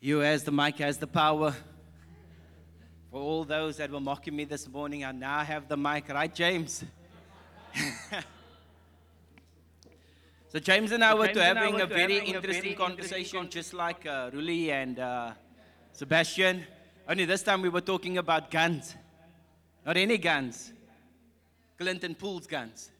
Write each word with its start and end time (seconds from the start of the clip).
You, 0.00 0.22
as 0.22 0.44
the 0.44 0.52
mic, 0.52 0.78
has 0.78 0.96
the 0.96 1.08
power. 1.08 1.52
For 3.10 3.20
all 3.20 3.42
those 3.42 3.78
that 3.78 3.90
were 3.90 3.98
mocking 3.98 4.36
me 4.36 4.44
this 4.44 4.68
morning, 4.68 5.04
I 5.04 5.10
now 5.10 5.40
have 5.40 5.66
the 5.66 5.76
mic, 5.76 6.08
right, 6.08 6.32
James? 6.32 6.84
so, 10.52 10.60
James 10.60 10.92
and 10.92 11.02
I 11.02 11.14
were 11.14 11.26
to 11.26 11.42
having 11.42 11.80
a 11.80 11.86
very 11.86 12.18
interesting 12.18 12.76
conversation, 12.76 13.48
just 13.50 13.74
like 13.74 14.06
uh, 14.06 14.30
Ruli 14.30 14.68
and 14.68 15.00
uh, 15.00 15.32
Sebastian. 15.90 16.62
Only 17.08 17.24
this 17.24 17.42
time 17.42 17.60
we 17.60 17.68
were 17.68 17.80
talking 17.80 18.18
about 18.18 18.52
guns. 18.52 18.94
Not 19.84 19.96
any 19.96 20.18
guns, 20.18 20.72
Clinton 21.76 22.14
Pool's 22.14 22.46
guns. 22.46 22.92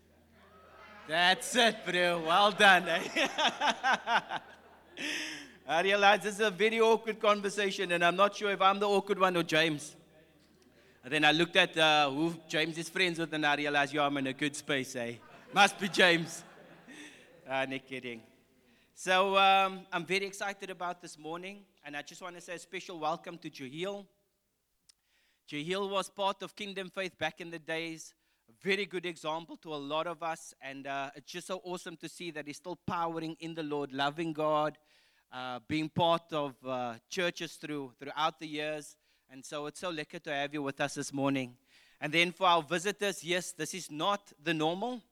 That's 1.07 1.55
it, 1.55 1.77
bro. 1.87 2.25
Well 2.27 2.51
done. 2.51 2.89
Eh? 2.89 3.29
I 5.71 5.83
realize 5.83 6.23
this 6.23 6.37
is 6.37 6.41
a 6.41 6.51
very 6.51 6.81
awkward 6.81 7.21
conversation, 7.21 7.93
and 7.93 8.03
I'm 8.03 8.17
not 8.17 8.35
sure 8.35 8.51
if 8.51 8.63
I'm 8.63 8.81
the 8.81 8.89
awkward 8.89 9.19
one 9.19 9.37
or 9.37 9.43
James. 9.43 9.95
And 11.05 11.13
then 11.13 11.27
I 11.27 11.33
looked 11.33 11.57
at 11.57 11.77
uh, 11.77 12.09
who 12.11 12.35
James 12.49 12.79
is 12.79 12.89
friends 12.89 13.19
with, 13.19 13.35
and 13.35 13.45
I 13.45 13.55
realized, 13.55 13.93
yeah, 13.93 14.07
I'm 14.07 14.17
in 14.17 14.29
a 14.29 14.33
good 14.33 14.57
space, 14.57 14.97
eh? 14.97 15.17
Must 15.53 15.79
be 15.79 15.91
James. 15.91 16.43
ah, 17.51 17.67
not 17.69 17.85
kidding. 17.87 18.23
So 18.95 19.37
um, 19.37 19.81
I'm 19.93 20.07
very 20.07 20.25
excited 20.25 20.71
about 20.71 21.03
this 21.03 21.19
morning, 21.19 21.65
and 21.85 21.95
I 21.95 22.01
just 22.01 22.23
want 22.23 22.35
to 22.37 22.41
say 22.41 22.55
a 22.55 22.59
special 22.59 22.99
welcome 22.99 23.37
to 23.37 23.51
Jahil. 23.51 24.07
Jahil 25.53 25.91
was 25.91 26.09
part 26.09 26.43
of 26.43 26.57
Kingdom 26.57 26.89
Faith 26.89 27.19
back 27.19 27.43
in 27.43 27.51
the 27.51 27.59
days. 27.59 28.15
A 28.49 28.53
very 28.67 28.87
good 28.87 29.05
example 29.05 29.59
to 29.59 29.75
a 29.75 29.77
lot 29.77 30.07
of 30.07 30.23
us, 30.23 30.55
and 30.63 30.87
uh, 30.87 31.11
it's 31.15 31.31
just 31.31 31.47
so 31.47 31.61
awesome 31.63 31.99
to 31.99 32.09
see 32.09 32.31
that 32.31 32.47
he's 32.47 32.57
still 32.57 32.79
powering 32.87 33.37
in 33.41 33.55
the 33.55 33.63
Lord, 33.63 33.93
loving 33.93 34.33
God, 34.33 34.79
uh, 35.33 35.61
being 35.69 35.89
part 35.89 36.33
of 36.33 36.55
uh, 36.67 36.95
churches 37.09 37.55
through 37.55 37.93
throughout 37.99 38.39
the 38.41 38.47
years. 38.47 38.97
And 39.31 39.45
so 39.45 39.67
it's 39.67 39.81
so 39.81 39.91
lucky 39.91 40.19
to 40.21 40.33
have 40.33 40.55
you 40.55 40.63
with 40.63 40.81
us 40.81 40.95
this 40.95 41.13
morning. 41.13 41.57
And 42.01 42.13
then 42.13 42.33
for 42.33 42.47
our 42.47 42.63
visitors, 42.63 43.23
yes, 43.23 43.53
this 43.53 43.75
is 43.75 43.91
not 43.91 44.33
the 44.43 44.55
normal. 44.55 45.03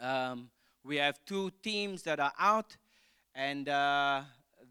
Um, 0.00 0.50
we 0.84 0.96
have 0.96 1.18
two 1.24 1.52
teams 1.62 2.02
that 2.02 2.18
are 2.18 2.32
out, 2.38 2.76
and 3.34 3.68
uh, 3.68 4.22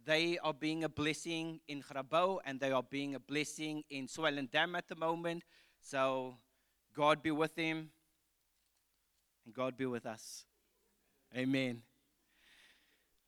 they 0.05 0.37
are 0.39 0.53
being 0.53 0.83
a 0.83 0.89
blessing 0.89 1.61
in 1.67 1.81
Grabouw, 1.81 2.39
and 2.43 2.59
they 2.59 2.71
are 2.71 2.83
being 2.83 3.15
a 3.15 3.19
blessing 3.19 3.83
in 3.89 4.07
Swellendam 4.07 4.75
at 4.77 4.87
the 4.87 4.95
moment. 4.95 5.43
So 5.79 6.35
God 6.93 7.23
be 7.23 7.31
with 7.31 7.55
him, 7.55 7.91
and 9.45 9.53
God 9.53 9.77
be 9.77 9.85
with 9.85 10.05
us. 10.05 10.43
Amen. 11.35 11.83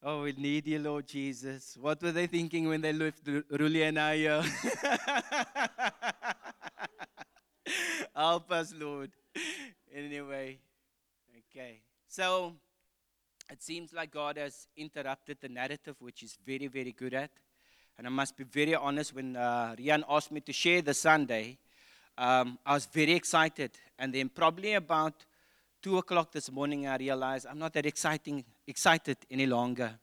Oh, 0.06 0.24
we 0.24 0.34
need 0.34 0.68
you, 0.68 0.80
Lord 0.80 1.08
Jesus. 1.08 1.78
What 1.80 2.02
were 2.02 2.12
they 2.12 2.28
thinking 2.28 2.68
when 2.68 2.82
they 2.82 2.92
left 2.92 3.24
Ruli 3.24 3.88
and 3.88 3.98
I? 3.98 4.44
Help 8.14 8.52
us, 8.52 8.74
Lord. 8.78 9.12
Anyway, 9.96 10.58
okay. 11.40 11.80
So 12.10 12.54
it 13.50 13.64
seems 13.64 13.94
like 13.94 14.12
God 14.12 14.36
has 14.36 14.68
interrupted 14.76 15.38
the 15.40 15.48
narrative, 15.48 15.96
which 16.00 16.22
is 16.22 16.38
very, 16.46 16.68
very 16.68 16.92
good 16.92 17.14
at. 17.14 17.32
And 17.98 18.06
I 18.06 18.10
must 18.10 18.36
be 18.36 18.44
very 18.44 18.76
honest, 18.76 19.16
when 19.16 19.38
uh, 19.38 19.74
Rian 19.80 20.04
asked 20.10 20.34
me 20.34 20.42
to 20.42 20.52
share 20.52 20.82
the 20.82 20.94
Sunday, 20.94 21.58
um, 22.18 22.60
I 22.66 22.74
was 22.74 22.88
very 22.88 23.14
excited. 23.14 23.72
And 23.98 24.14
then, 24.14 24.28
probably 24.28 24.74
about 24.74 25.14
two 25.82 25.98
o'clock 25.98 26.34
this 26.34 26.52
morning, 26.52 26.88
I 26.88 26.98
realized 26.98 27.46
I'm 27.50 27.60
not 27.60 27.72
that 27.72 27.86
exciting, 27.86 28.44
excited 28.68 29.18
any 29.30 29.46
longer. 29.46 29.94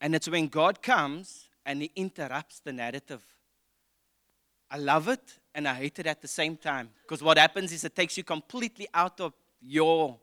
And 0.00 0.14
it's 0.14 0.28
when 0.28 0.48
God 0.48 0.82
comes 0.82 1.48
and 1.64 1.82
He 1.82 1.90
interrupts 1.96 2.60
the 2.60 2.72
narrative. 2.72 3.22
I 4.70 4.78
love 4.78 5.08
it 5.08 5.38
and 5.54 5.66
I 5.66 5.74
hate 5.74 5.98
it 5.98 6.06
at 6.06 6.20
the 6.20 6.28
same 6.28 6.56
time. 6.56 6.90
Because 7.02 7.22
what 7.22 7.38
happens 7.38 7.72
is 7.72 7.84
it 7.84 7.96
takes 7.96 8.16
you 8.16 8.24
completely 8.24 8.86
out 8.92 9.20
of 9.20 9.32
your 9.60 10.18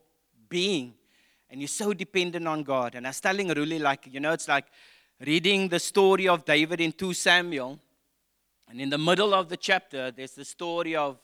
being 0.47 0.93
and 1.49 1.59
you're 1.59 1.67
so 1.67 1.93
dependent 1.93 2.47
on 2.47 2.63
God. 2.63 2.95
And 2.95 3.05
I 3.05 3.09
was 3.09 3.19
telling 3.19 3.49
Ruli, 3.49 3.79
like, 3.79 4.07
you 4.11 4.19
know, 4.19 4.31
it's 4.31 4.47
like 4.47 4.65
reading 5.25 5.67
the 5.67 5.79
story 5.79 6.27
of 6.27 6.45
David 6.45 6.81
in 6.81 6.91
2 6.91 7.13
Samuel. 7.13 7.79
And 8.67 8.81
in 8.81 8.89
the 8.89 8.97
middle 8.97 9.33
of 9.33 9.49
the 9.49 9.57
chapter, 9.57 10.11
there's 10.11 10.33
the 10.33 10.45
story 10.45 10.95
of 10.95 11.17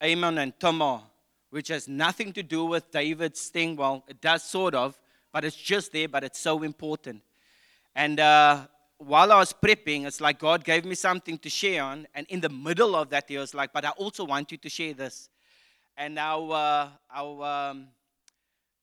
Amnon 0.00 0.38
and 0.38 0.58
Tamar 0.58 1.02
which 1.54 1.68
has 1.68 1.86
nothing 1.86 2.32
to 2.32 2.42
do 2.42 2.64
with 2.64 2.90
David's 2.90 3.46
thing. 3.46 3.76
Well, 3.76 4.02
it 4.08 4.20
does 4.20 4.42
sort 4.42 4.74
of, 4.74 4.98
but 5.34 5.44
it's 5.44 5.56
just 5.56 5.90
there, 5.90 6.06
but 6.06 6.22
it's 6.22 6.38
so 6.38 6.62
important. 6.62 7.20
And 7.92 8.20
uh, 8.20 8.68
while 8.98 9.32
I 9.32 9.38
was 9.38 9.52
prepping, 9.52 10.06
it's 10.06 10.20
like 10.20 10.38
God 10.38 10.62
gave 10.62 10.84
me 10.84 10.94
something 10.94 11.38
to 11.38 11.50
share 11.50 11.82
on. 11.82 12.06
And 12.14 12.24
in 12.28 12.40
the 12.40 12.48
middle 12.48 12.94
of 12.94 13.10
that, 13.10 13.24
He 13.26 13.36
was 13.36 13.52
like, 13.52 13.72
But 13.72 13.84
I 13.84 13.90
also 13.90 14.24
want 14.24 14.52
you 14.52 14.58
to 14.58 14.68
share 14.68 14.94
this. 14.94 15.28
And 15.96 16.20
our, 16.20 16.52
uh, 16.52 16.88
our 17.12 17.70
um, 17.70 17.88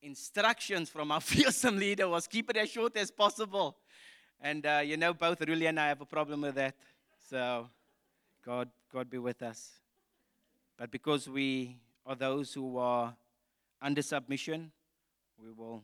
instructions 0.02 0.90
from 0.90 1.10
our 1.10 1.20
fearsome 1.32 1.78
leader 1.78 2.06
was 2.06 2.26
keep 2.26 2.50
it 2.50 2.58
as 2.58 2.68
short 2.68 2.98
as 2.98 3.10
possible. 3.10 3.78
And 4.38 4.66
uh, 4.66 4.82
you 4.84 4.98
know, 4.98 5.14
both 5.14 5.38
Ruli 5.38 5.70
and 5.70 5.80
I 5.80 5.88
have 5.88 6.02
a 6.02 6.06
problem 6.06 6.42
with 6.42 6.56
that. 6.56 6.74
So, 7.30 7.70
God, 8.44 8.68
God 8.92 9.08
be 9.08 9.16
with 9.16 9.40
us. 9.40 9.70
But 10.76 10.90
because 10.90 11.30
we 11.30 11.78
are 12.04 12.14
those 12.14 12.52
who 12.52 12.76
are 12.76 13.16
under 13.80 14.02
submission, 14.02 14.70
we 15.42 15.50
will 15.50 15.82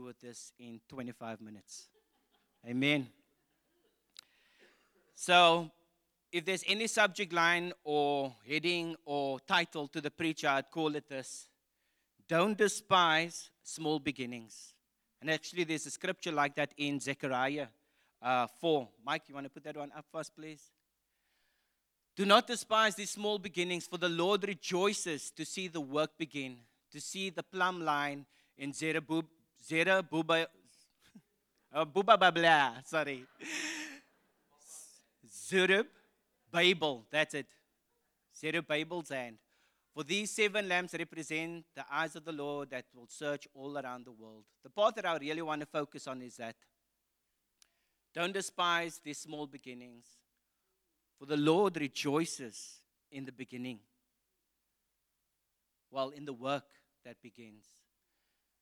do 0.00 0.08
it 0.08 0.16
this 0.20 0.52
in 0.58 0.80
25 0.88 1.42
minutes. 1.42 1.88
Amen. 2.66 3.06
So, 5.14 5.70
if 6.32 6.44
there's 6.46 6.64
any 6.66 6.86
subject 6.86 7.32
line 7.34 7.72
or 7.84 8.34
heading 8.48 8.96
or 9.04 9.40
title 9.40 9.88
to 9.88 10.00
the 10.00 10.10
preacher, 10.10 10.48
I'd 10.48 10.70
call 10.70 10.94
it 10.96 11.06
this 11.08 11.48
Don't 12.28 12.56
despise 12.56 13.50
small 13.62 13.98
beginnings. 13.98 14.72
And 15.20 15.30
actually, 15.30 15.64
there's 15.64 15.84
a 15.84 15.90
scripture 15.90 16.32
like 16.32 16.54
that 16.54 16.72
in 16.78 16.98
Zechariah 16.98 17.66
uh, 18.22 18.46
4. 18.46 18.88
Mike, 19.04 19.24
you 19.28 19.34
want 19.34 19.44
to 19.46 19.50
put 19.50 19.64
that 19.64 19.76
one 19.76 19.92
up 19.94 20.06
first, 20.10 20.34
please? 20.34 20.62
Do 22.16 22.24
not 22.24 22.46
despise 22.46 22.94
these 22.94 23.10
small 23.10 23.38
beginnings, 23.38 23.86
for 23.86 23.98
the 23.98 24.08
Lord 24.08 24.44
rejoices 24.48 25.30
to 25.32 25.44
see 25.44 25.68
the 25.68 25.80
work 25.80 26.16
begin, 26.16 26.56
to 26.90 27.00
see 27.02 27.28
the 27.28 27.42
plumb 27.42 27.84
line 27.84 28.24
in 28.56 28.72
Zerubbabel. 29.62 30.46
Uh, 31.72 31.84
Bubba 31.84 32.86
sorry. 32.86 33.24
Zerub 35.28 35.86
Babel, 36.50 37.06
that's 37.10 37.34
it. 37.34 37.46
Zerub 38.36 38.66
Babel's 38.66 39.10
hand. 39.10 39.38
For 39.94 40.04
these 40.04 40.30
seven 40.30 40.68
lamps 40.68 40.94
represent 40.94 41.64
the 41.74 41.84
eyes 41.90 42.16
of 42.16 42.24
the 42.24 42.32
Lord 42.32 42.70
that 42.70 42.86
will 42.94 43.08
search 43.08 43.46
all 43.54 43.76
around 43.76 44.06
the 44.06 44.12
world. 44.12 44.44
The 44.62 44.70
part 44.70 44.94
that 44.96 45.06
I 45.06 45.16
really 45.16 45.42
want 45.42 45.60
to 45.60 45.66
focus 45.66 46.06
on 46.06 46.22
is 46.22 46.36
that 46.36 46.56
don't 48.14 48.32
despise 48.32 49.00
these 49.04 49.18
small 49.18 49.46
beginnings, 49.46 50.06
for 51.18 51.26
the 51.26 51.36
Lord 51.36 51.76
rejoices 51.76 52.80
in 53.10 53.24
the 53.24 53.32
beginning. 53.32 53.80
Well, 55.90 56.10
in 56.10 56.24
the 56.24 56.32
work 56.32 56.64
that 57.04 57.20
begins. 57.22 57.64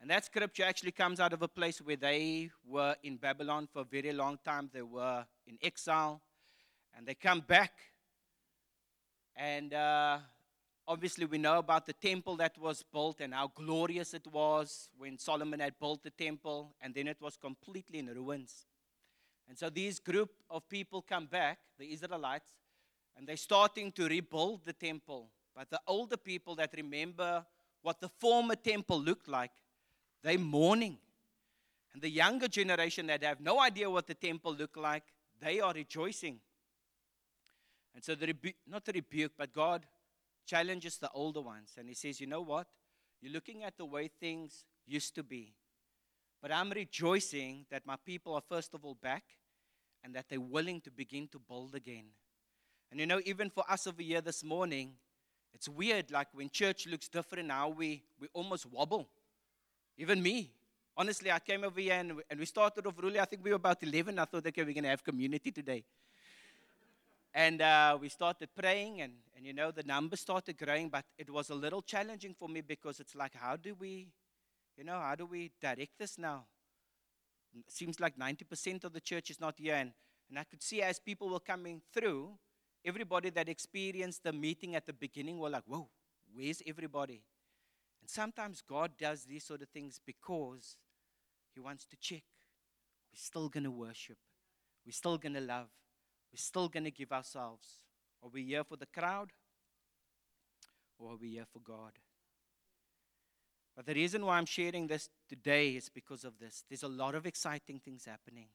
And 0.00 0.10
that 0.10 0.24
scripture 0.24 0.64
actually 0.64 0.92
comes 0.92 1.18
out 1.18 1.32
of 1.32 1.42
a 1.42 1.48
place 1.48 1.80
where 1.80 1.96
they 1.96 2.50
were 2.66 2.94
in 3.02 3.16
Babylon 3.16 3.68
for 3.72 3.80
a 3.80 3.84
very 3.84 4.12
long 4.12 4.38
time. 4.44 4.70
They 4.72 4.82
were 4.82 5.26
in 5.46 5.58
exile. 5.60 6.20
And 6.96 7.06
they 7.06 7.14
come 7.14 7.40
back. 7.40 7.72
And 9.34 9.74
uh, 9.74 10.18
obviously, 10.86 11.24
we 11.24 11.38
know 11.38 11.58
about 11.58 11.86
the 11.86 11.92
temple 11.92 12.36
that 12.36 12.56
was 12.58 12.82
built 12.82 13.20
and 13.20 13.34
how 13.34 13.50
glorious 13.54 14.14
it 14.14 14.26
was 14.28 14.88
when 14.96 15.18
Solomon 15.18 15.60
had 15.60 15.78
built 15.80 16.04
the 16.04 16.10
temple. 16.10 16.74
And 16.80 16.94
then 16.94 17.08
it 17.08 17.20
was 17.20 17.36
completely 17.36 17.98
in 17.98 18.06
ruins. 18.06 18.66
And 19.48 19.58
so 19.58 19.70
these 19.70 19.98
group 19.98 20.30
of 20.50 20.68
people 20.68 21.02
come 21.02 21.26
back, 21.26 21.58
the 21.78 21.92
Israelites, 21.92 22.50
and 23.16 23.26
they're 23.26 23.36
starting 23.36 23.90
to 23.92 24.06
rebuild 24.06 24.64
the 24.64 24.72
temple. 24.72 25.30
But 25.56 25.70
the 25.70 25.80
older 25.86 26.16
people 26.16 26.54
that 26.56 26.72
remember 26.76 27.44
what 27.82 28.00
the 28.00 28.08
former 28.08 28.54
temple 28.54 29.00
looked 29.00 29.26
like, 29.26 29.50
they're 30.22 30.38
mourning. 30.38 30.98
And 31.92 32.02
the 32.02 32.10
younger 32.10 32.48
generation 32.48 33.06
that 33.06 33.22
have 33.22 33.40
no 33.40 33.60
idea 33.60 33.90
what 33.90 34.06
the 34.06 34.14
temple 34.14 34.54
looked 34.54 34.76
like, 34.76 35.04
they 35.40 35.60
are 35.60 35.72
rejoicing. 35.72 36.40
And 37.94 38.04
so, 38.04 38.14
the 38.14 38.26
rebu- 38.26 38.52
not 38.66 38.84
the 38.84 38.92
rebuke, 38.92 39.32
but 39.36 39.52
God 39.52 39.86
challenges 40.46 40.98
the 40.98 41.10
older 41.12 41.40
ones. 41.40 41.74
And 41.78 41.88
He 41.88 41.94
says, 41.94 42.20
You 42.20 42.26
know 42.26 42.42
what? 42.42 42.66
You're 43.20 43.32
looking 43.32 43.64
at 43.64 43.76
the 43.76 43.84
way 43.84 44.10
things 44.20 44.64
used 44.86 45.14
to 45.16 45.22
be. 45.22 45.54
But 46.40 46.52
I'm 46.52 46.70
rejoicing 46.70 47.66
that 47.70 47.84
my 47.84 47.96
people 48.04 48.34
are, 48.34 48.42
first 48.48 48.74
of 48.74 48.84
all, 48.84 48.94
back 48.94 49.24
and 50.04 50.14
that 50.14 50.26
they're 50.28 50.40
willing 50.40 50.80
to 50.82 50.90
begin 50.90 51.26
to 51.28 51.38
build 51.38 51.74
again. 51.74 52.04
And 52.90 53.00
you 53.00 53.06
know, 53.06 53.20
even 53.24 53.50
for 53.50 53.64
us 53.68 53.86
over 53.86 54.00
here 54.00 54.20
this 54.20 54.44
morning, 54.44 54.92
it's 55.52 55.68
weird, 55.68 56.10
like 56.10 56.28
when 56.32 56.50
church 56.50 56.86
looks 56.86 57.08
different 57.08 57.48
now, 57.48 57.68
we, 57.68 58.04
we 58.20 58.28
almost 58.32 58.66
wobble. 58.66 59.08
Even 59.98 60.22
me. 60.22 60.48
Honestly, 60.96 61.30
I 61.30 61.40
came 61.40 61.64
over 61.64 61.80
here 61.80 61.94
and, 61.94 62.12
and 62.30 62.38
we 62.38 62.46
started 62.46 62.86
off 62.86 62.94
really, 63.02 63.18
I 63.18 63.24
think 63.24 63.44
we 63.44 63.50
were 63.50 63.56
about 63.56 63.82
11. 63.82 64.16
I 64.16 64.24
thought, 64.24 64.46
okay, 64.46 64.62
we're 64.62 64.72
going 64.72 64.84
to 64.84 64.90
have 64.90 65.02
community 65.02 65.50
today. 65.50 65.84
And 67.34 67.60
uh, 67.60 67.98
we 68.00 68.08
started 68.08 68.48
praying, 68.56 69.02
and, 69.02 69.12
and 69.36 69.44
you 69.44 69.52
know, 69.52 69.70
the 69.70 69.82
numbers 69.82 70.20
started 70.20 70.56
growing, 70.56 70.88
but 70.88 71.04
it 71.18 71.28
was 71.30 71.50
a 71.50 71.54
little 71.54 71.82
challenging 71.82 72.34
for 72.36 72.48
me 72.48 72.62
because 72.62 73.00
it's 73.00 73.14
like, 73.14 73.34
how 73.34 73.56
do 73.56 73.74
we, 73.78 74.08
you 74.76 74.84
know, 74.84 74.98
how 74.98 75.14
do 75.14 75.26
we 75.26 75.50
direct 75.60 75.98
this 75.98 76.16
now? 76.16 76.46
It 77.56 77.70
seems 77.70 78.00
like 78.00 78.16
90% 78.16 78.84
of 78.84 78.92
the 78.92 79.00
church 79.00 79.30
is 79.30 79.40
not 79.40 79.54
here. 79.58 79.74
And, 79.74 79.92
and 80.30 80.38
I 80.38 80.44
could 80.44 80.62
see 80.62 80.80
as 80.80 80.98
people 80.98 81.28
were 81.28 81.40
coming 81.40 81.82
through, 81.92 82.30
everybody 82.84 83.30
that 83.30 83.48
experienced 83.48 84.22
the 84.22 84.32
meeting 84.32 84.74
at 84.74 84.86
the 84.86 84.92
beginning 84.92 85.38
were 85.38 85.50
like, 85.50 85.64
whoa, 85.66 85.88
where's 86.34 86.62
everybody? 86.66 87.20
Sometimes 88.08 88.62
God 88.66 88.92
does 88.98 89.24
these 89.24 89.44
sort 89.44 89.60
of 89.60 89.68
things 89.68 90.00
because 90.04 90.76
He 91.54 91.60
wants 91.60 91.84
to 91.84 91.96
check. 92.00 92.22
We're 93.12 93.18
still 93.18 93.50
going 93.50 93.64
to 93.64 93.70
worship. 93.70 94.16
We're 94.86 94.92
still 94.92 95.18
going 95.18 95.34
to 95.34 95.42
love. 95.42 95.68
We're 96.32 96.38
still 96.38 96.70
going 96.70 96.84
to 96.84 96.90
give 96.90 97.12
ourselves. 97.12 97.80
Are 98.22 98.30
we 98.30 98.44
here 98.44 98.64
for 98.64 98.76
the 98.76 98.86
crowd? 98.86 99.32
Or 100.98 101.12
are 101.12 101.16
we 101.16 101.32
here 101.32 101.44
for 101.52 101.58
God? 101.60 101.92
But 103.76 103.84
the 103.84 103.94
reason 103.94 104.24
why 104.24 104.38
I'm 104.38 104.46
sharing 104.46 104.86
this 104.86 105.10
today 105.28 105.76
is 105.76 105.90
because 105.90 106.24
of 106.24 106.38
this. 106.40 106.64
There's 106.66 106.84
a 106.84 106.88
lot 106.88 107.14
of 107.14 107.26
exciting 107.26 107.78
things 107.78 108.06
happening. 108.06 108.46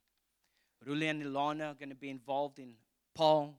Ruli 0.83 1.11
and 1.11 1.23
Ilana 1.23 1.71
are 1.71 1.75
going 1.75 1.89
to 1.89 1.95
be 1.95 2.09
involved 2.09 2.57
in 2.57 2.73
Paarl. 3.15 3.53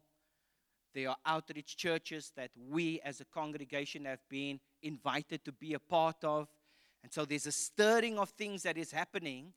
There 0.92 1.08
are 1.08 1.16
outreach 1.24 1.76
churches 1.76 2.32
that 2.36 2.50
we 2.68 3.00
as 3.04 3.20
a 3.20 3.24
congregation 3.24 4.06
have 4.06 4.20
been 4.28 4.58
invited 4.84 5.44
to 5.44 5.52
be 5.52 5.74
a 5.74 5.78
part 5.78 6.22
of. 6.22 6.48
And 7.02 7.12
so 7.12 7.24
there's 7.24 7.46
a 7.46 7.52
stirring 7.52 8.18
of 8.18 8.30
things 8.30 8.62
that 8.62 8.78
is 8.78 8.92
happening. 8.92 9.52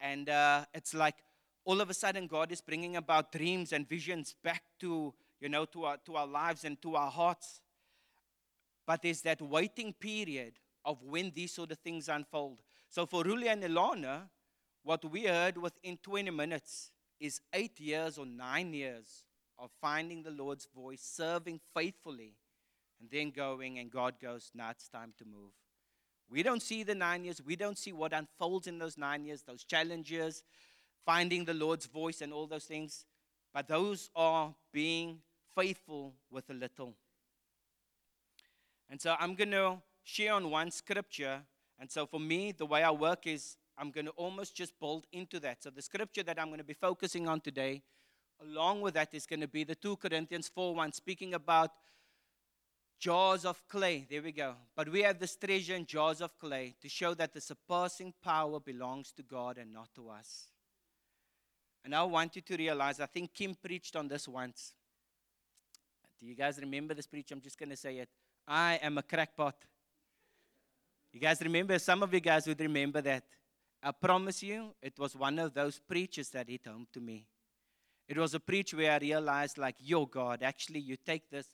And 0.00 0.28
uh, 0.28 0.64
it's 0.72 0.94
like 0.94 1.16
all 1.64 1.80
of 1.80 1.90
a 1.90 1.94
sudden 1.94 2.26
God 2.26 2.50
is 2.50 2.60
bringing 2.60 2.96
about 2.96 3.32
dreams 3.32 3.72
and 3.72 3.88
visions 3.88 4.34
back 4.42 4.62
to, 4.80 5.12
you 5.40 5.48
know, 5.48 5.64
to 5.66 5.84
our, 5.84 5.96
to 6.06 6.16
our 6.16 6.26
lives 6.26 6.64
and 6.64 6.80
to 6.82 6.96
our 6.96 7.10
hearts. 7.10 7.60
But 8.86 9.02
there's 9.02 9.20
that 9.22 9.42
waiting 9.42 9.92
period 9.92 10.54
of 10.84 11.02
when 11.02 11.30
these 11.34 11.52
sort 11.52 11.72
of 11.72 11.78
things 11.78 12.08
unfold. 12.08 12.62
So 12.88 13.04
for 13.04 13.22
Ruli 13.22 13.48
and 13.48 13.62
Ilana, 13.62 14.22
what 14.82 15.04
we 15.04 15.26
heard 15.26 15.58
within 15.58 15.98
20 16.02 16.30
minutes 16.30 16.90
is 17.20 17.40
eight 17.52 17.78
years 17.78 18.16
or 18.16 18.24
nine 18.24 18.72
years 18.72 19.24
of 19.58 19.70
finding 19.80 20.22
the 20.22 20.30
Lord's 20.30 20.66
voice, 20.74 21.02
serving 21.02 21.60
faithfully, 21.74 22.34
and 23.00 23.08
then 23.10 23.30
going, 23.30 23.78
and 23.78 23.90
God 23.90 24.14
goes, 24.20 24.50
now 24.54 24.70
it's 24.70 24.88
time 24.88 25.12
to 25.18 25.24
move. 25.24 25.52
We 26.30 26.42
don't 26.42 26.62
see 26.62 26.82
the 26.82 26.94
nine 26.94 27.24
years. 27.24 27.40
We 27.42 27.56
don't 27.56 27.78
see 27.78 27.92
what 27.92 28.12
unfolds 28.12 28.66
in 28.66 28.78
those 28.78 28.98
nine 28.98 29.24
years, 29.24 29.42
those 29.42 29.64
challenges, 29.64 30.42
finding 31.06 31.44
the 31.44 31.54
Lord's 31.54 31.86
voice, 31.86 32.20
and 32.20 32.32
all 32.32 32.46
those 32.46 32.64
things. 32.64 33.06
But 33.54 33.68
those 33.68 34.10
are 34.14 34.54
being 34.72 35.20
faithful 35.54 36.14
with 36.30 36.50
a 36.50 36.54
little. 36.54 36.94
And 38.90 39.00
so 39.00 39.14
I'm 39.18 39.34
going 39.34 39.50
to 39.52 39.78
share 40.04 40.34
on 40.34 40.50
one 40.50 40.70
scripture. 40.70 41.40
And 41.78 41.90
so 41.90 42.06
for 42.06 42.20
me, 42.20 42.52
the 42.52 42.66
way 42.66 42.82
I 42.82 42.90
work 42.90 43.26
is 43.26 43.56
I'm 43.76 43.90
going 43.90 44.06
to 44.06 44.12
almost 44.12 44.54
just 44.54 44.78
build 44.78 45.06
into 45.12 45.40
that. 45.40 45.62
So 45.62 45.70
the 45.70 45.82
scripture 45.82 46.22
that 46.24 46.38
I'm 46.38 46.48
going 46.48 46.58
to 46.58 46.64
be 46.64 46.74
focusing 46.74 47.28
on 47.28 47.40
today, 47.40 47.82
along 48.42 48.80
with 48.80 48.94
that, 48.94 49.14
is 49.14 49.24
going 49.24 49.40
to 49.40 49.48
be 49.48 49.64
the 49.64 49.74
2 49.74 49.96
Corinthians 49.96 50.48
4 50.48 50.74
1, 50.74 50.92
speaking 50.92 51.34
about 51.34 51.70
jars 52.98 53.44
of 53.44 53.66
clay. 53.68 54.06
There 54.08 54.22
we 54.22 54.32
go. 54.32 54.54
But 54.74 54.88
we 54.88 55.02
have 55.02 55.18
this 55.18 55.36
treasure 55.36 55.74
in 55.74 55.86
jars 55.86 56.20
of 56.20 56.38
clay 56.38 56.74
to 56.82 56.88
show 56.88 57.14
that 57.14 57.32
the 57.32 57.40
surpassing 57.40 58.12
power 58.22 58.60
belongs 58.60 59.12
to 59.12 59.22
God 59.22 59.58
and 59.58 59.72
not 59.72 59.88
to 59.94 60.10
us. 60.10 60.46
And 61.84 61.94
I 61.94 62.02
want 62.02 62.36
you 62.36 62.42
to 62.42 62.56
realize, 62.56 63.00
I 63.00 63.06
think 63.06 63.32
Kim 63.32 63.54
preached 63.54 63.96
on 63.96 64.08
this 64.08 64.26
once. 64.28 64.74
Do 66.20 66.26
you 66.26 66.34
guys 66.34 66.58
remember 66.60 66.94
this 66.94 67.06
preach? 67.06 67.30
I'm 67.30 67.40
just 67.40 67.58
going 67.58 67.70
to 67.70 67.76
say 67.76 67.98
it. 67.98 68.08
I 68.46 68.80
am 68.82 68.98
a 68.98 69.02
crackpot. 69.02 69.54
You 71.12 71.20
guys 71.20 71.40
remember? 71.40 71.78
Some 71.78 72.02
of 72.02 72.12
you 72.12 72.20
guys 72.20 72.46
would 72.46 72.60
remember 72.60 73.00
that. 73.02 73.24
I 73.82 73.92
promise 73.92 74.42
you, 74.42 74.74
it 74.82 74.98
was 74.98 75.14
one 75.14 75.38
of 75.38 75.54
those 75.54 75.78
preachers 75.78 76.30
that 76.30 76.48
hit 76.48 76.66
home 76.66 76.88
to 76.92 77.00
me. 77.00 77.26
It 78.08 78.18
was 78.18 78.34
a 78.34 78.40
preach 78.40 78.74
where 78.74 78.92
I 78.92 78.98
realized, 78.98 79.58
like, 79.58 79.76
yo, 79.78 80.06
God, 80.06 80.42
actually, 80.42 80.80
you 80.80 80.96
take 80.96 81.30
this 81.30 81.46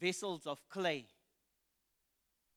vessels 0.00 0.46
of 0.46 0.68
clay, 0.68 1.06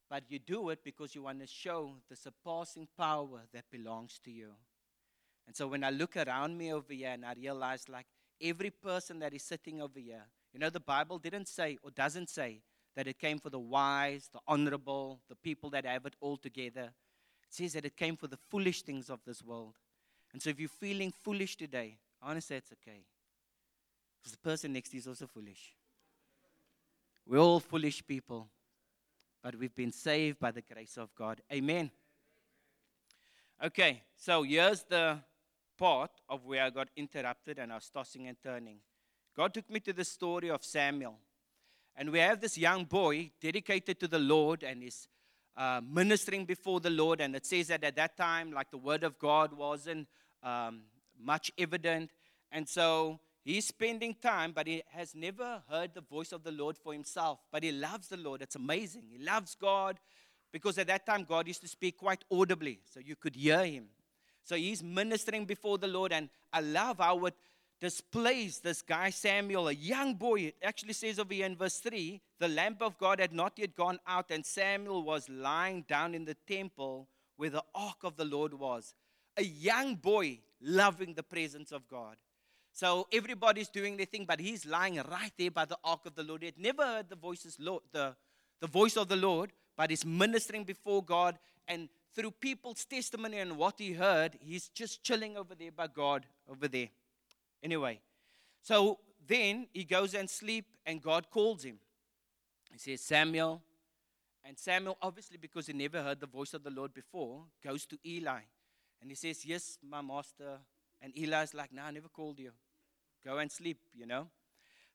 but 0.09 0.23
you 0.29 0.39
do 0.39 0.69
it 0.69 0.83
because 0.83 1.15
you 1.15 1.23
want 1.23 1.39
to 1.39 1.47
show 1.47 1.95
the 2.09 2.15
surpassing 2.15 2.87
power 2.97 3.41
that 3.53 3.65
belongs 3.71 4.19
to 4.25 4.31
you. 4.31 4.51
And 5.47 5.55
so 5.55 5.67
when 5.67 5.83
I 5.83 5.89
look 5.89 6.17
around 6.17 6.57
me 6.57 6.73
over 6.73 6.93
here 6.93 7.09
and 7.09 7.25
I 7.25 7.33
realize, 7.33 7.87
like, 7.89 8.05
every 8.41 8.69
person 8.69 9.19
that 9.19 9.33
is 9.33 9.43
sitting 9.43 9.81
over 9.81 9.99
here, 9.99 10.25
you 10.53 10.59
know, 10.59 10.69
the 10.69 10.79
Bible 10.79 11.17
didn't 11.17 11.47
say 11.47 11.77
or 11.81 11.91
doesn't 11.91 12.29
say 12.29 12.61
that 12.95 13.07
it 13.07 13.19
came 13.19 13.39
for 13.39 13.49
the 13.49 13.59
wise, 13.59 14.29
the 14.33 14.39
honorable, 14.47 15.21
the 15.29 15.35
people 15.35 15.69
that 15.69 15.85
have 15.85 16.05
it 16.05 16.15
all 16.19 16.37
together. 16.37 16.91
It 17.47 17.53
says 17.53 17.73
that 17.73 17.85
it 17.85 17.95
came 17.95 18.17
for 18.17 18.27
the 18.27 18.39
foolish 18.49 18.81
things 18.81 19.09
of 19.09 19.19
this 19.25 19.41
world. 19.41 19.75
And 20.33 20.41
so 20.41 20.49
if 20.49 20.59
you're 20.59 20.69
feeling 20.69 21.13
foolish 21.23 21.55
today, 21.55 21.97
I 22.21 22.27
want 22.27 22.37
to 22.37 22.45
say 22.45 22.57
it's 22.57 22.71
okay. 22.73 23.05
Because 24.19 24.33
the 24.33 24.49
person 24.49 24.73
next 24.73 24.89
to 24.89 24.97
you 24.97 24.99
is 24.99 25.07
also 25.07 25.27
foolish. 25.27 25.73
We're 27.27 27.39
all 27.39 27.59
foolish 27.59 28.05
people, 28.05 28.47
but 29.43 29.55
we've 29.55 29.75
been 29.75 29.91
saved 29.91 30.39
by 30.39 30.51
the 30.51 30.61
grace 30.61 30.97
of 30.97 31.13
God. 31.15 31.41
Amen. 31.51 31.91
Okay, 33.63 34.01
so 34.17 34.43
here's 34.43 34.83
the 34.83 35.19
part 35.77 36.11
of 36.29 36.45
where 36.45 36.63
I 36.63 36.69
got 36.69 36.89
interrupted 36.95 37.59
and 37.59 37.71
I 37.71 37.75
was 37.75 37.89
tossing 37.89 38.27
and 38.27 38.37
turning. 38.43 38.77
God 39.35 39.53
took 39.53 39.69
me 39.69 39.79
to 39.81 39.93
the 39.93 40.03
story 40.03 40.49
of 40.49 40.63
Samuel. 40.63 41.17
And 41.95 42.11
we 42.11 42.19
have 42.19 42.41
this 42.41 42.57
young 42.57 42.85
boy 42.85 43.31
dedicated 43.41 43.99
to 43.99 44.07
the 44.07 44.19
Lord 44.19 44.63
and 44.63 44.83
is 44.83 45.07
uh, 45.55 45.81
ministering 45.87 46.45
before 46.45 46.79
the 46.79 46.89
Lord. 46.89 47.21
And 47.21 47.35
it 47.35 47.45
says 47.45 47.67
that 47.67 47.83
at 47.83 47.95
that 47.97 48.17
time, 48.17 48.51
like 48.51 48.71
the 48.71 48.77
word 48.77 49.03
of 49.03 49.19
God 49.19 49.53
wasn't 49.53 50.07
um, 50.41 50.81
much 51.19 51.51
evident. 51.57 52.11
And 52.51 52.67
so 52.67 53.19
he's 53.43 53.67
spending 53.67 54.15
time, 54.21 54.51
but 54.51 54.67
he 54.67 54.83
has 54.89 55.15
never 55.15 55.61
heard 55.69 55.93
the 55.93 56.01
voice 56.01 56.31
of 56.31 56.43
the 56.43 56.51
Lord 56.51 56.77
for 56.77 56.93
himself. 56.93 57.39
But 57.51 57.63
he 57.63 57.71
loves 57.71 58.07
the 58.07 58.17
Lord. 58.17 58.41
It's 58.41 58.55
amazing. 58.55 59.03
He 59.09 59.23
loves 59.23 59.55
God 59.55 59.99
because 60.51 60.77
at 60.77 60.87
that 60.87 61.05
time, 61.05 61.23
God 61.23 61.47
used 61.47 61.61
to 61.61 61.67
speak 61.67 61.97
quite 61.97 62.23
audibly, 62.31 62.79
so 62.93 62.99
you 62.99 63.15
could 63.15 63.35
hear 63.35 63.65
him. 63.65 63.85
So 64.43 64.55
he's 64.55 64.83
ministering 64.83 65.45
before 65.45 65.77
the 65.77 65.87
Lord. 65.87 66.11
And 66.11 66.29
I 66.51 66.61
love 66.61 66.97
how 66.97 67.25
it 67.25 67.35
displays 67.79 68.59
this 68.59 68.81
guy 68.81 69.09
Samuel, 69.09 69.69
a 69.69 69.73
young 69.73 70.15
boy. 70.15 70.41
It 70.41 70.55
actually 70.61 70.93
says 70.93 71.19
over 71.19 71.33
here 71.33 71.45
in 71.45 71.55
verse 71.55 71.77
3 71.79 72.21
the 72.39 72.47
lamp 72.47 72.81
of 72.81 72.97
God 72.97 73.19
had 73.19 73.33
not 73.33 73.53
yet 73.57 73.75
gone 73.75 73.99
out, 74.07 74.29
and 74.29 74.45
Samuel 74.45 75.03
was 75.03 75.29
lying 75.29 75.85
down 75.87 76.13
in 76.13 76.25
the 76.25 76.35
temple 76.47 77.07
where 77.37 77.49
the 77.49 77.63
ark 77.73 77.97
of 78.03 78.17
the 78.17 78.25
Lord 78.25 78.53
was. 78.53 78.93
A 79.37 79.43
young 79.43 79.95
boy 79.95 80.39
loving 80.61 81.13
the 81.13 81.23
presence 81.23 81.71
of 81.71 81.87
God. 81.87 82.17
So 82.73 83.07
everybody's 83.11 83.69
doing 83.69 83.97
their 83.97 84.05
thing, 84.05 84.25
but 84.25 84.39
he's 84.39 84.65
lying 84.65 84.95
right 84.95 85.33
there 85.37 85.51
by 85.51 85.65
the 85.65 85.77
ark 85.83 86.01
of 86.05 86.15
the 86.15 86.23
Lord. 86.23 86.41
He 86.41 86.47
had 86.47 86.59
never 86.59 86.83
heard 86.83 87.09
the 87.09 87.15
voices, 87.15 87.57
Lord, 87.59 87.83
the, 87.91 88.15
the 88.59 88.67
voice 88.67 88.95
of 88.95 89.09
the 89.09 89.15
Lord, 89.15 89.51
but 89.75 89.89
he's 89.89 90.05
ministering 90.05 90.63
before 90.63 91.03
God. 91.03 91.37
And 91.67 91.89
through 92.15 92.31
people's 92.31 92.85
testimony 92.85 93.39
and 93.39 93.57
what 93.57 93.75
he 93.77 93.93
heard, 93.93 94.37
he's 94.39 94.69
just 94.69 95.03
chilling 95.03 95.37
over 95.37 95.53
there 95.55 95.71
by 95.71 95.87
God 95.87 96.25
over 96.49 96.67
there. 96.67 96.89
Anyway, 97.61 97.99
so 98.61 98.99
then 99.27 99.67
he 99.73 99.83
goes 99.83 100.13
and 100.13 100.29
sleep, 100.29 100.65
and 100.85 101.01
God 101.01 101.29
calls 101.29 101.63
him. 101.63 101.77
He 102.71 102.79
says, 102.79 103.01
Samuel. 103.01 103.61
And 104.43 104.57
Samuel, 104.57 104.97
obviously, 105.01 105.37
because 105.37 105.67
he 105.67 105.73
never 105.73 106.01
heard 106.01 106.19
the 106.19 106.25
voice 106.25 106.53
of 106.53 106.63
the 106.63 106.71
Lord 106.71 106.93
before, 106.93 107.43
goes 107.63 107.85
to 107.85 107.97
Eli. 108.05 108.39
And 109.01 109.11
he 109.11 109.15
says, 109.15 109.45
Yes, 109.45 109.77
my 109.87 110.01
master. 110.01 110.57
And 111.01 111.13
Eli's 111.17 111.53
like, 111.53 111.73
No, 111.73 111.83
I 111.83 111.91
never 111.91 112.09
called 112.09 112.39
you. 112.39 112.51
Go 113.25 113.37
and 113.37 113.51
sleep, 113.51 113.79
you 113.93 114.05
know. 114.05 114.27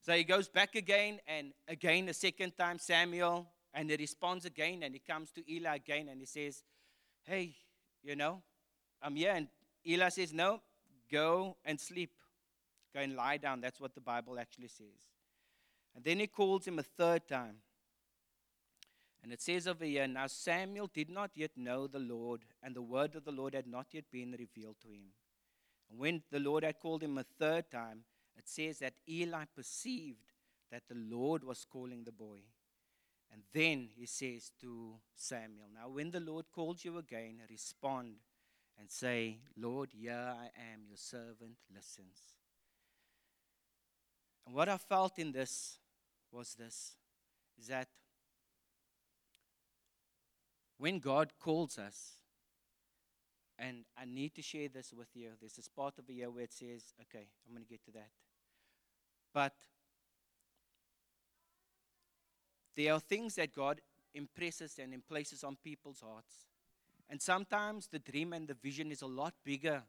So 0.01 0.13
he 0.13 0.23
goes 0.23 0.47
back 0.47 0.75
again, 0.75 1.19
and 1.27 1.53
again, 1.67 2.07
a 2.09 2.13
second 2.13 2.53
time, 2.57 2.79
Samuel, 2.79 3.47
and 3.73 3.89
he 3.89 3.95
responds 3.95 4.45
again, 4.45 4.83
and 4.83 4.93
he 4.93 4.99
comes 4.99 5.31
to 5.31 5.51
Eli 5.51 5.75
again, 5.75 6.07
and 6.09 6.19
he 6.19 6.25
says, 6.25 6.63
Hey, 7.23 7.55
you 8.03 8.15
know, 8.15 8.41
I'm 9.01 9.15
here. 9.15 9.33
And 9.33 9.47
Eli 9.85 10.09
says, 10.09 10.33
No, 10.33 10.61
go 11.11 11.57
and 11.65 11.79
sleep. 11.79 12.11
Go 12.93 13.01
and 13.01 13.15
lie 13.15 13.37
down. 13.37 13.61
That's 13.61 13.79
what 13.79 13.95
the 13.95 14.01
Bible 14.01 14.39
actually 14.39 14.69
says. 14.69 15.07
And 15.95 16.03
then 16.03 16.19
he 16.19 16.27
calls 16.27 16.65
him 16.65 16.79
a 16.79 16.83
third 16.83 17.27
time. 17.27 17.57
And 19.23 19.33
it 19.33 19.41
says 19.41 19.67
over 19.67 19.83
here 19.83 20.07
Now 20.07 20.27
Samuel 20.27 20.89
did 20.93 21.09
not 21.09 21.31
yet 21.35 21.51
know 21.57 21.87
the 21.87 21.99
Lord, 21.99 22.41
and 22.63 22.75
the 22.75 22.81
word 22.81 23.15
of 23.15 23.25
the 23.25 23.31
Lord 23.31 23.53
had 23.53 23.67
not 23.67 23.87
yet 23.91 24.05
been 24.11 24.31
revealed 24.31 24.77
to 24.83 24.87
him. 24.87 25.11
When 25.89 26.23
the 26.31 26.39
Lord 26.39 26.63
had 26.63 26.79
called 26.79 27.03
him 27.03 27.17
a 27.17 27.23
third 27.23 27.71
time, 27.71 28.03
it 28.35 28.47
says 28.47 28.79
that 28.79 28.93
Eli 29.07 29.45
perceived 29.55 30.31
that 30.71 30.83
the 30.87 30.95
Lord 30.95 31.43
was 31.43 31.65
calling 31.65 32.03
the 32.03 32.11
boy. 32.11 32.39
And 33.31 33.41
then 33.53 33.89
he 33.95 34.05
says 34.05 34.51
to 34.61 34.95
Samuel, 35.15 35.67
Now, 35.73 35.89
when 35.89 36.11
the 36.11 36.19
Lord 36.19 36.45
calls 36.53 36.85
you 36.85 36.97
again, 36.97 37.41
respond 37.49 38.15
and 38.79 38.89
say, 38.89 39.39
Lord, 39.57 39.89
here 39.93 40.13
I 40.13 40.45
am, 40.73 40.83
your 40.87 40.97
servant 40.97 41.57
listens. 41.73 42.35
And 44.45 44.55
what 44.55 44.69
I 44.69 44.77
felt 44.77 45.19
in 45.19 45.31
this 45.31 45.79
was 46.31 46.53
this 46.53 46.93
is 47.59 47.67
that 47.67 47.87
when 50.77 50.99
God 50.99 51.33
calls 51.39 51.77
us, 51.77 52.13
and 53.59 53.85
I 53.97 54.05
need 54.05 54.35
to 54.35 54.41
share 54.41 54.67
this 54.67 54.93
with 54.93 55.07
you. 55.15 55.29
There's 55.39 55.55
this 55.55 55.67
part 55.67 55.97
of 55.97 56.05
the 56.05 56.13
year 56.13 56.29
where 56.29 56.43
it 56.43 56.53
says, 56.53 56.93
okay, 57.01 57.27
I'm 57.45 57.53
going 57.53 57.65
to 57.65 57.69
get 57.69 57.83
to 57.85 57.91
that. 57.91 58.09
But 59.33 59.53
there 62.75 62.93
are 62.93 62.99
things 62.99 63.35
that 63.35 63.53
God 63.53 63.81
impresses 64.13 64.79
and 64.79 65.07
places 65.07 65.43
on 65.43 65.57
people's 65.63 66.01
hearts. 66.01 66.45
And 67.09 67.21
sometimes 67.21 67.87
the 67.87 67.99
dream 67.99 68.33
and 68.33 68.47
the 68.47 68.53
vision 68.53 68.91
is 68.91 69.01
a 69.01 69.07
lot 69.07 69.33
bigger 69.43 69.83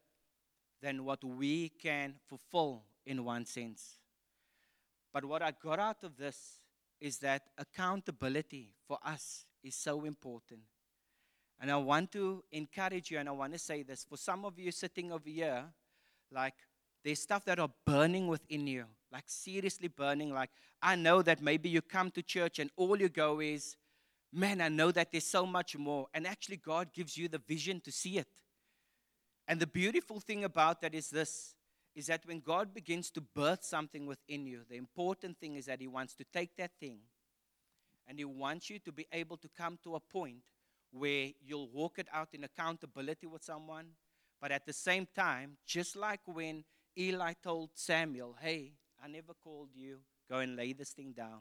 than 0.81 1.05
what 1.05 1.23
we 1.25 1.71
can 1.71 2.15
fulfill 2.27 2.85
in 3.05 3.25
one 3.25 3.45
sense. 3.45 3.99
But 5.13 5.25
what 5.25 5.43
I 5.43 5.51
got 5.51 5.79
out 5.79 6.05
of 6.05 6.17
this 6.17 6.61
is 7.01 7.19
that 7.19 7.43
accountability 7.57 8.73
for 8.87 8.99
us 9.05 9.45
is 9.63 9.75
so 9.75 10.05
important. 10.05 10.61
And 11.61 11.71
I 11.71 11.77
want 11.77 12.13
to 12.13 12.45
encourage 12.53 13.11
you, 13.11 13.19
and 13.19 13.29
I 13.29 13.33
want 13.33 13.53
to 13.53 13.59
say 13.59 13.83
this 13.83 14.05
for 14.05 14.17
some 14.17 14.45
of 14.45 14.59
you 14.59 14.71
sitting 14.71 15.11
over 15.11 15.29
here, 15.29 15.65
like 16.31 16.55
there's 17.05 17.21
stuff 17.21 17.45
that 17.47 17.59
are 17.59 17.71
burning 17.85 18.29
within 18.29 18.67
you, 18.67 18.85
like 19.13 19.25
seriously 19.27 19.89
burning. 19.89 20.33
Like 20.33 20.51
I 20.81 20.95
know 20.95 21.21
that 21.23 21.43
maybe 21.43 21.69
you 21.69 21.83
come 21.83 22.11
to 22.13 22.23
church 22.23 22.59
and 22.61 22.71
all 22.77 23.01
you 23.01 23.09
go 23.09 23.41
is, 23.41 23.77
man, 24.33 24.61
I 24.61 24.69
know 24.69 24.93
that 24.93 25.11
there's 25.11 25.27
so 25.27 25.47
much 25.47 25.77
more. 25.77 26.07
And 26.15 26.27
actually, 26.27 26.59
God 26.59 26.93
gives 26.93 27.17
you 27.17 27.29
the 27.29 27.39
vision 27.39 27.81
to 27.81 27.91
see 27.91 28.19
it. 28.19 28.29
And 29.49 29.59
the 29.59 29.67
beautiful 29.67 30.21
thing 30.21 30.45
about 30.45 30.81
that 30.83 30.95
is 30.95 31.11
this 31.11 31.55
is 31.95 32.07
that 32.07 32.25
when 32.27 32.39
God 32.39 32.73
begins 32.73 33.11
to 33.11 33.21
birth 33.21 33.65
something 33.65 34.07
within 34.07 34.47
you, 34.47 34.61
the 34.71 34.77
important 34.77 35.41
thing 35.41 35.57
is 35.57 35.67
that 35.67 35.81
He 35.81 35.89
wants 35.89 36.15
to 36.15 36.25
take 36.33 36.55
that 36.57 36.71
thing 36.79 36.99
and 38.07 38.19
He 38.19 38.25
wants 38.25 38.71
you 38.71 38.79
to 38.81 38.93
be 38.93 39.09
able 39.11 39.37
to 39.39 39.49
come 39.57 39.79
to 39.83 39.97
a 39.97 40.01
point 40.01 40.45
where 40.91 41.31
you'll 41.45 41.69
walk 41.69 41.99
it 41.99 42.09
out 42.13 42.29
in 42.33 42.45
accountability 42.45 43.27
with 43.27 43.43
someone. 43.43 43.87
But 44.41 44.53
at 44.53 44.67
the 44.67 44.73
same 44.73 45.07
time, 45.15 45.57
just 45.67 45.97
like 45.97 46.21
when 46.27 46.65
Eli 46.97 47.33
told 47.43 47.71
Samuel, 47.75 48.37
Hey, 48.41 48.73
I 49.03 49.09
never 49.09 49.35
called 49.35 49.71
you, 49.75 49.99
go 50.31 50.39
and 50.39 50.57
lay 50.57 50.73
this 50.73 50.91
thing 50.91 51.13
down. 51.13 51.41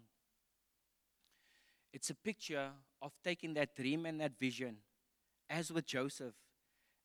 It's 1.94 2.10
a 2.10 2.16
picture 2.16 2.70
of 3.02 3.12
taking 3.24 3.54
that 3.56 3.76
dream 3.76 4.06
and 4.06 4.20
that 4.22 4.38
vision, 4.40 4.78
as 5.50 5.72
with 5.72 5.86
Joseph, 5.86 6.36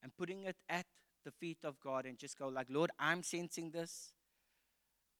and 0.02 0.14
putting 0.16 0.44
it 0.44 0.56
at 0.68 0.86
the 1.24 1.30
feet 1.30 1.58
of 1.64 1.80
God 1.80 2.04
and 2.06 2.18
just 2.18 2.38
go 2.38 2.48
like, 2.48 2.66
Lord, 2.68 2.90
I'm 2.98 3.22
sensing 3.22 3.70
this. 3.70 4.12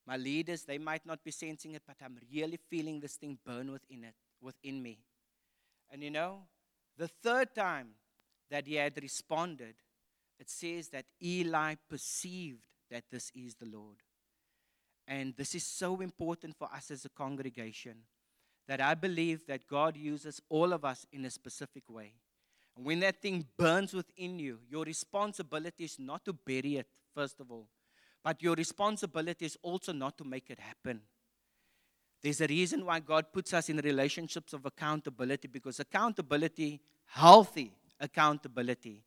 My 0.07 0.17
leaders, 0.17 0.64
they 0.64 0.79
might 0.79 1.07
not 1.07 1.23
be 1.23 1.31
sensing 1.31 1.75
it, 1.75 1.83
but 1.87 1.97
I'm 2.05 2.19
really 2.33 2.59
feeling 2.69 2.99
this 2.99 3.14
thing 3.14 3.38
burn 3.47 3.71
within 3.71 4.05
it, 4.05 4.14
within 4.41 4.83
me. 4.83 4.99
And 5.91 6.02
you 6.02 6.11
know, 6.11 6.41
the 6.99 7.08
third 7.08 7.54
time 7.54 7.90
that 8.50 8.66
he 8.66 8.75
had 8.75 9.00
responded, 9.00 9.75
it 10.38 10.50
says 10.50 10.88
that 10.88 11.06
Eli 11.22 11.75
perceived 11.88 12.66
that 12.90 13.04
this 13.11 13.30
is 13.34 13.54
the 13.54 13.66
Lord. 13.66 13.96
And 15.08 15.34
this 15.37 15.54
is 15.54 15.64
so 15.64 16.00
important 16.00 16.56
for 16.56 16.68
us 16.72 16.90
as 16.90 17.04
a 17.04 17.08
congregation 17.08 18.04
that 18.68 18.80
I 18.80 18.94
believe 18.94 19.46
that 19.46 19.66
God 19.66 19.96
uses 19.96 20.40
all 20.49 20.72
of 20.72 20.84
us 20.84 21.06
in 21.12 21.25
a 21.25 21.30
specific 21.30 21.82
way. 21.88 22.12
And 22.76 22.87
when 22.87 23.00
that 23.00 23.20
thing 23.20 23.46
burns 23.58 23.92
within 23.92 24.38
you, 24.38 24.61
your 24.70 24.84
responsibility 24.84 25.84
is 25.84 25.99
not 25.99 26.25
to 26.25 26.32
bury 26.32 26.76
it, 26.76 26.87
first 27.14 27.40
of 27.40 27.50
all, 27.50 27.66
but 28.22 28.42
your 28.42 28.54
responsibility 28.54 29.44
is 29.44 29.58
also 29.62 29.92
not 29.92 30.16
to 30.18 30.25
make 30.25 30.49
it 30.49 30.61
happen. 30.61 31.02
There's 32.23 32.41
a 32.41 32.47
reason 32.47 32.87
why 32.87 33.00
God 33.00 33.33
puts 33.33 33.52
us 33.52 33.69
in 33.69 33.79
relationships 33.79 34.52
of 34.52 34.64
accountability 34.64 35.49
because 35.49 35.81
accountability, 35.81 36.81
healthy 37.07 37.73
accountability, 37.99 39.02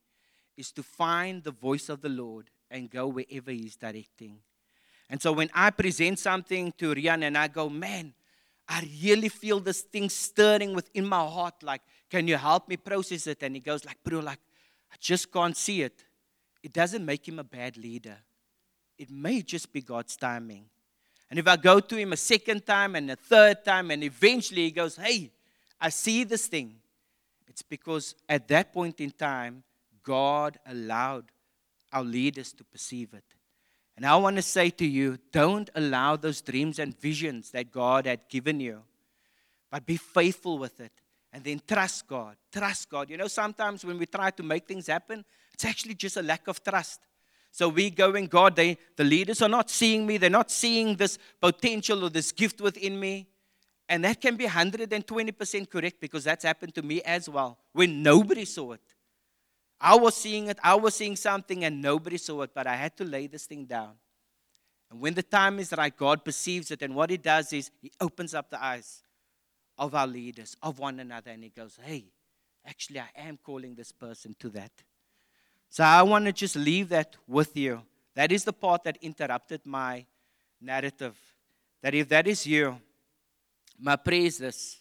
is 0.58 0.72
to 0.74 0.84
find 0.84 1.44
the 1.44 1.52
voice 1.52 1.90
of 1.90 2.02
the 2.02 2.10
Lord 2.10 2.50
and 2.70 2.90
go 2.90 3.08
wherever 3.08 3.52
He's 3.52 3.76
directing. 3.76 4.40
And 5.10 5.22
so 5.22 5.32
when 5.32 5.50
I 5.54 5.70
present 5.70 6.20
something 6.20 6.74
to 6.78 6.94
Rian 6.94 7.24
and 7.24 7.38
I 7.38 7.48
go, 7.48 7.70
man, 7.70 8.14
I 8.68 8.88
really 9.04 9.30
feel 9.30 9.60
this 9.60 9.82
thing 9.82 10.10
stirring 10.10 10.74
within 10.74 11.06
my 11.06 11.26
heart. 11.26 11.62
Like, 11.62 11.82
can 12.10 12.28
you 12.28 12.38
help 12.38 12.68
me 12.68 12.78
process 12.78 13.28
it? 13.28 13.44
And 13.44 13.56
he 13.56 13.62
goes, 13.62 13.86
like, 13.86 13.98
bro, 14.04 14.20
like, 14.20 14.40
I 14.92 14.96
just 15.00 15.32
can't 15.32 15.56
see 15.56 15.84
it. 15.84 16.04
It 16.64 16.74
doesn't 16.74 17.06
make 17.06 17.28
him 17.28 17.38
a 17.38 17.44
bad 17.44 17.78
leader. 17.78 18.18
It 18.98 19.12
may 19.12 19.42
just 19.42 19.72
be 19.72 19.82
God's 19.82 20.18
timing. 20.18 20.66
And 21.30 21.40
if 21.40 21.48
I 21.48 21.56
go 21.56 21.80
to 21.80 21.96
him 21.96 22.14
a 22.14 22.18
second 22.18 22.66
time 22.66 22.96
and 22.96 23.10
a 23.10 23.16
third 23.16 23.66
time, 23.66 23.92
and 23.92 24.04
eventually 24.04 24.64
he 24.64 24.72
goes, 24.72 24.96
Hey, 24.96 25.32
I 25.80 25.90
see 25.90 26.24
this 26.24 26.48
thing, 26.48 26.76
it's 27.48 27.62
because 27.62 28.16
at 28.30 28.48
that 28.50 28.74
point 28.74 29.00
in 29.02 29.12
time, 29.12 29.64
God 30.04 30.60
allowed 30.66 31.26
our 31.92 32.04
leaders 32.04 32.54
to 32.54 32.64
perceive 32.64 33.14
it. 33.14 33.24
And 33.96 34.06
I 34.06 34.16
want 34.18 34.36
to 34.36 34.42
say 34.42 34.70
to 34.72 34.86
you 34.86 35.18
don't 35.32 35.70
allow 35.74 36.16
those 36.16 36.42
dreams 36.42 36.80
and 36.80 37.00
visions 37.00 37.52
that 37.52 37.72
God 37.72 38.06
had 38.06 38.28
given 38.30 38.60
you, 38.60 38.84
but 39.72 39.86
be 39.86 39.98
faithful 39.98 40.58
with 40.58 40.80
it. 40.80 40.92
And 41.32 41.44
then 41.44 41.62
trust 41.68 42.08
God. 42.08 42.38
Trust 42.52 42.90
God. 42.90 43.10
You 43.10 43.18
know, 43.18 43.28
sometimes 43.28 43.84
when 43.84 43.98
we 43.98 44.06
try 44.06 44.32
to 44.32 44.44
make 44.44 44.68
things 44.68 44.88
happen, 44.88 45.26
it's 45.54 45.66
actually 45.66 45.96
just 45.96 46.16
a 46.16 46.22
lack 46.22 46.48
of 46.48 46.64
trust. 46.64 47.02
So 47.56 47.70
we 47.70 47.90
going, 47.90 48.26
God, 48.26 48.58
they, 48.58 48.78
the 48.98 49.06
leaders 49.06 49.42
are 49.42 49.48
not 49.48 49.70
seeing 49.70 50.06
me. 50.06 50.18
They're 50.18 50.30
not 50.30 50.52
seeing 50.52 50.98
this 50.98 51.18
potential 51.40 52.04
or 52.04 52.10
this 52.10 52.34
gift 52.34 52.60
within 52.60 53.00
me. 53.00 53.30
And 53.88 54.04
that 54.04 54.20
can 54.20 54.36
be 54.36 54.46
120% 54.46 55.70
correct 55.70 56.02
because 56.02 56.26
that's 56.26 56.44
happened 56.44 56.76
to 56.76 56.82
me 56.82 57.02
as 57.04 57.30
well 57.30 57.58
when 57.72 58.04
nobody 58.04 58.44
saw 58.44 58.74
it. 58.74 58.82
I 59.80 59.96
was 59.96 60.18
seeing 60.18 60.48
it, 60.48 60.60
I 60.62 60.76
was 60.76 60.96
seeing 60.96 61.16
something, 61.16 61.64
and 61.64 61.82
nobody 61.82 62.18
saw 62.18 62.42
it, 62.42 62.52
but 62.54 62.68
I 62.68 62.76
had 62.76 62.98
to 62.98 63.06
lay 63.06 63.28
this 63.28 63.46
thing 63.46 63.64
down. 63.64 63.94
And 64.92 65.00
when 65.00 65.14
the 65.14 65.24
time 65.24 65.58
is 65.60 65.74
right, 65.78 65.96
God 65.96 66.26
perceives 66.26 66.72
it, 66.72 66.82
and 66.82 66.94
what 66.94 67.10
He 67.10 67.16
does 67.16 67.54
is 67.54 67.72
He 67.82 67.90
opens 68.02 68.34
up 68.34 68.50
the 68.50 68.62
eyes 68.62 69.02
of 69.78 69.96
our 69.96 70.08
leaders, 70.08 70.58
of 70.62 70.78
one 70.78 71.00
another, 71.00 71.32
and 71.32 71.42
He 71.42 71.52
goes, 71.52 71.80
Hey, 71.82 72.08
actually, 72.68 73.00
I 73.00 73.10
am 73.16 73.40
calling 73.42 73.76
this 73.76 73.94
person 73.94 74.36
to 74.40 74.50
that. 74.50 74.72
So 75.76 75.84
I 75.84 76.04
want 76.04 76.24
to 76.24 76.32
just 76.32 76.56
leave 76.56 76.88
that 76.88 77.18
with 77.28 77.58
you. 77.58 77.82
That 78.14 78.32
is 78.32 78.46
the 78.46 78.54
part 78.54 78.86
that 78.86 78.98
interrupted 79.02 79.66
my 79.66 80.06
narrative. 80.62 81.18
That 81.82 81.94
if 81.94 82.08
that 82.08 82.28
is 82.28 82.48
you, 82.48 82.80
my 83.78 83.98
prayer 83.98 84.22
is 84.22 84.38
this 84.38 84.78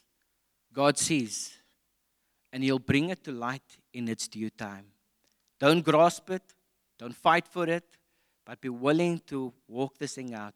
God 0.72 0.96
sees, 0.96 1.52
and 2.52 2.62
He'll 2.62 2.78
bring 2.78 3.10
it 3.10 3.24
to 3.24 3.32
light 3.32 3.76
in 3.92 4.06
its 4.06 4.28
due 4.28 4.50
time. 4.50 4.84
Don't 5.58 5.84
grasp 5.84 6.30
it, 6.30 6.44
don't 6.96 7.16
fight 7.16 7.48
for 7.48 7.68
it, 7.68 7.96
but 8.44 8.60
be 8.60 8.68
willing 8.68 9.18
to 9.26 9.52
walk 9.66 9.98
this 9.98 10.14
thing 10.14 10.32
out. 10.32 10.54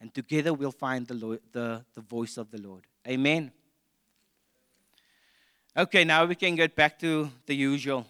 And 0.00 0.12
together 0.12 0.52
we'll 0.52 0.72
find 0.72 1.06
the, 1.06 1.14
Lord, 1.14 1.40
the, 1.52 1.84
the 1.94 2.00
voice 2.00 2.36
of 2.36 2.50
the 2.50 2.60
Lord. 2.60 2.82
Amen. 3.06 3.52
Okay, 5.76 6.02
now 6.02 6.24
we 6.24 6.34
can 6.34 6.56
get 6.56 6.74
back 6.74 6.98
to 6.98 7.30
the 7.46 7.54
usual. 7.54 8.04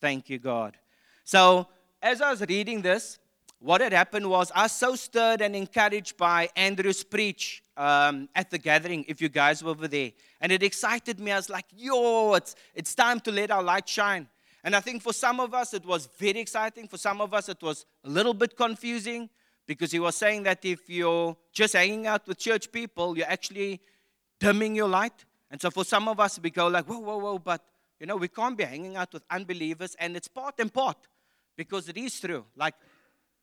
Thank 0.00 0.30
you, 0.30 0.38
God. 0.38 0.76
So, 1.24 1.68
as 2.02 2.20
I 2.20 2.30
was 2.30 2.40
reading 2.48 2.82
this, 2.82 3.18
what 3.62 3.80
had 3.80 3.92
happened 3.92 4.28
was 4.28 4.50
I 4.54 4.64
was 4.64 4.72
so 4.72 4.96
stirred 4.96 5.40
and 5.40 5.54
encouraged 5.54 6.16
by 6.16 6.48
Andrew's 6.56 7.04
preach 7.04 7.62
um, 7.76 8.28
at 8.34 8.50
the 8.50 8.58
gathering, 8.58 9.04
if 9.06 9.22
you 9.22 9.28
guys 9.28 9.62
were 9.62 9.70
over 9.70 9.86
there. 9.86 10.10
And 10.40 10.50
it 10.50 10.64
excited 10.64 11.20
me. 11.20 11.30
I 11.30 11.36
was 11.36 11.48
like, 11.48 11.66
yo, 11.76 12.34
it's, 12.34 12.56
it's 12.74 12.94
time 12.94 13.20
to 13.20 13.30
let 13.30 13.52
our 13.52 13.62
light 13.62 13.88
shine. 13.88 14.28
And 14.64 14.74
I 14.74 14.80
think 14.80 15.02
for 15.02 15.12
some 15.12 15.38
of 15.38 15.54
us, 15.54 15.74
it 15.74 15.86
was 15.86 16.08
very 16.18 16.40
exciting. 16.40 16.88
For 16.88 16.96
some 16.96 17.20
of 17.20 17.32
us, 17.34 17.48
it 17.48 17.62
was 17.62 17.86
a 18.04 18.08
little 18.08 18.34
bit 18.34 18.56
confusing 18.56 19.30
because 19.66 19.92
he 19.92 20.00
was 20.00 20.16
saying 20.16 20.42
that 20.42 20.64
if 20.64 20.88
you're 20.88 21.36
just 21.52 21.74
hanging 21.74 22.08
out 22.08 22.26
with 22.26 22.38
church 22.38 22.70
people, 22.72 23.16
you're 23.16 23.30
actually 23.30 23.80
dimming 24.40 24.74
your 24.74 24.88
light. 24.88 25.24
And 25.52 25.60
so 25.60 25.70
for 25.70 25.84
some 25.84 26.08
of 26.08 26.18
us, 26.18 26.40
we 26.40 26.50
go 26.50 26.66
like, 26.66 26.86
whoa, 26.86 26.98
whoa, 26.98 27.18
whoa, 27.18 27.38
but 27.38 27.64
you 28.00 28.06
know, 28.06 28.16
we 28.16 28.26
can't 28.26 28.58
be 28.58 28.64
hanging 28.64 28.96
out 28.96 29.12
with 29.12 29.22
unbelievers. 29.30 29.94
And 30.00 30.16
it's 30.16 30.26
part 30.26 30.56
and 30.58 30.72
part 30.72 30.96
because 31.56 31.88
it 31.88 31.96
is 31.96 32.18
true. 32.20 32.44
Like, 32.56 32.74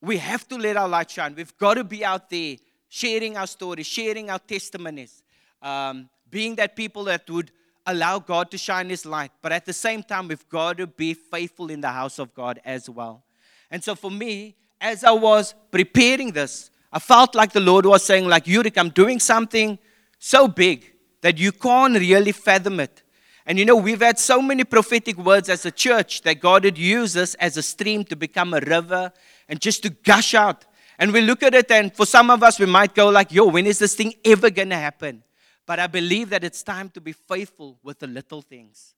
we 0.02 0.18
have 0.18 0.48
to 0.48 0.56
let 0.56 0.78
our 0.78 0.88
light 0.88 1.12
shine. 1.12 1.36
We've 1.36 1.58
got 1.58 1.76
to 1.76 1.84
be 1.84 2.06
out 2.06 2.30
there 2.30 2.56
sharing 2.88 3.38
our 3.38 3.48
stories, 3.48 3.86
sharing 3.86 4.30
our 4.30 4.40
testimonies, 4.40 5.24
um, 5.62 6.10
being 6.30 6.56
that 6.56 6.76
people 6.76 7.04
that 7.06 7.30
would 7.30 7.52
allow 7.86 8.20
God 8.20 8.52
to 8.52 8.58
shine 8.58 8.90
His 8.90 9.06
light. 9.06 9.32
But 9.42 9.52
at 9.52 9.66
the 9.66 9.74
same 9.74 10.04
time, 10.04 10.28
we've 10.28 10.48
got 10.50 10.78
to 10.78 10.88
be 10.88 11.14
faithful 11.14 11.70
in 11.70 11.82
the 11.82 11.90
house 11.92 12.20
of 12.20 12.34
God 12.34 12.60
as 12.64 12.90
well. 12.90 13.24
And 13.72 13.84
so 13.84 13.96
for 13.96 14.12
me, 14.12 14.56
as 14.82 15.04
I 15.04 15.12
was 15.12 15.54
preparing 15.72 16.32
this, 16.32 16.72
I 16.92 17.00
felt 17.00 17.36
like 17.36 17.52
the 17.52 17.60
Lord 17.60 17.86
was 17.86 18.04
saying, 18.04 18.28
like, 18.28 18.46
Yurik, 18.46 18.78
I'm 18.78 18.90
doing 18.90 19.20
something 19.20 19.78
so 20.18 20.48
big 20.48 20.92
that 21.22 21.38
you 21.38 21.52
can't 21.52 21.94
really 21.94 22.32
fathom 22.32 22.80
it. 22.80 23.04
And 23.50 23.58
you 23.58 23.66
know, 23.66 23.76
we've 23.76 24.00
had 24.00 24.20
so 24.20 24.44
many 24.44 24.64
prophetic 24.64 25.18
words 25.18 25.50
as 25.50 25.66
a 25.66 25.72
church 25.72 26.22
that 26.22 26.40
God 26.40 26.66
had 26.66 26.78
used 26.78 27.18
us 27.18 27.34
as 27.34 27.58
a 27.58 27.64
stream 27.64 28.04
to 28.04 28.16
become 28.16 28.54
a 28.54 28.60
river 28.60 29.12
and 29.48 29.60
just 29.60 29.82
to 29.82 29.90
gush 29.90 30.36
out. 30.36 30.66
And 31.00 31.12
we 31.12 31.22
look 31.22 31.42
at 31.42 31.56
it, 31.56 31.72
and 31.72 31.92
for 31.92 32.06
some 32.06 32.30
of 32.30 32.44
us, 32.44 32.60
we 32.60 32.68
might 32.68 32.94
go 32.94 33.10
like, 33.10 33.32
yo, 33.32 33.48
when 33.48 33.66
is 33.66 33.80
this 33.80 33.96
thing 33.96 34.14
ever 34.24 34.52
going 34.52 34.70
to 34.70 34.76
happen? 34.76 35.24
But 35.66 35.80
I 35.80 35.88
believe 35.88 36.30
that 36.30 36.44
it's 36.44 36.62
time 36.62 36.90
to 36.90 37.02
be 37.02 37.12
faithful 37.12 37.80
with 37.82 37.98
the 37.98 38.06
little 38.06 38.44
things. 38.44 38.94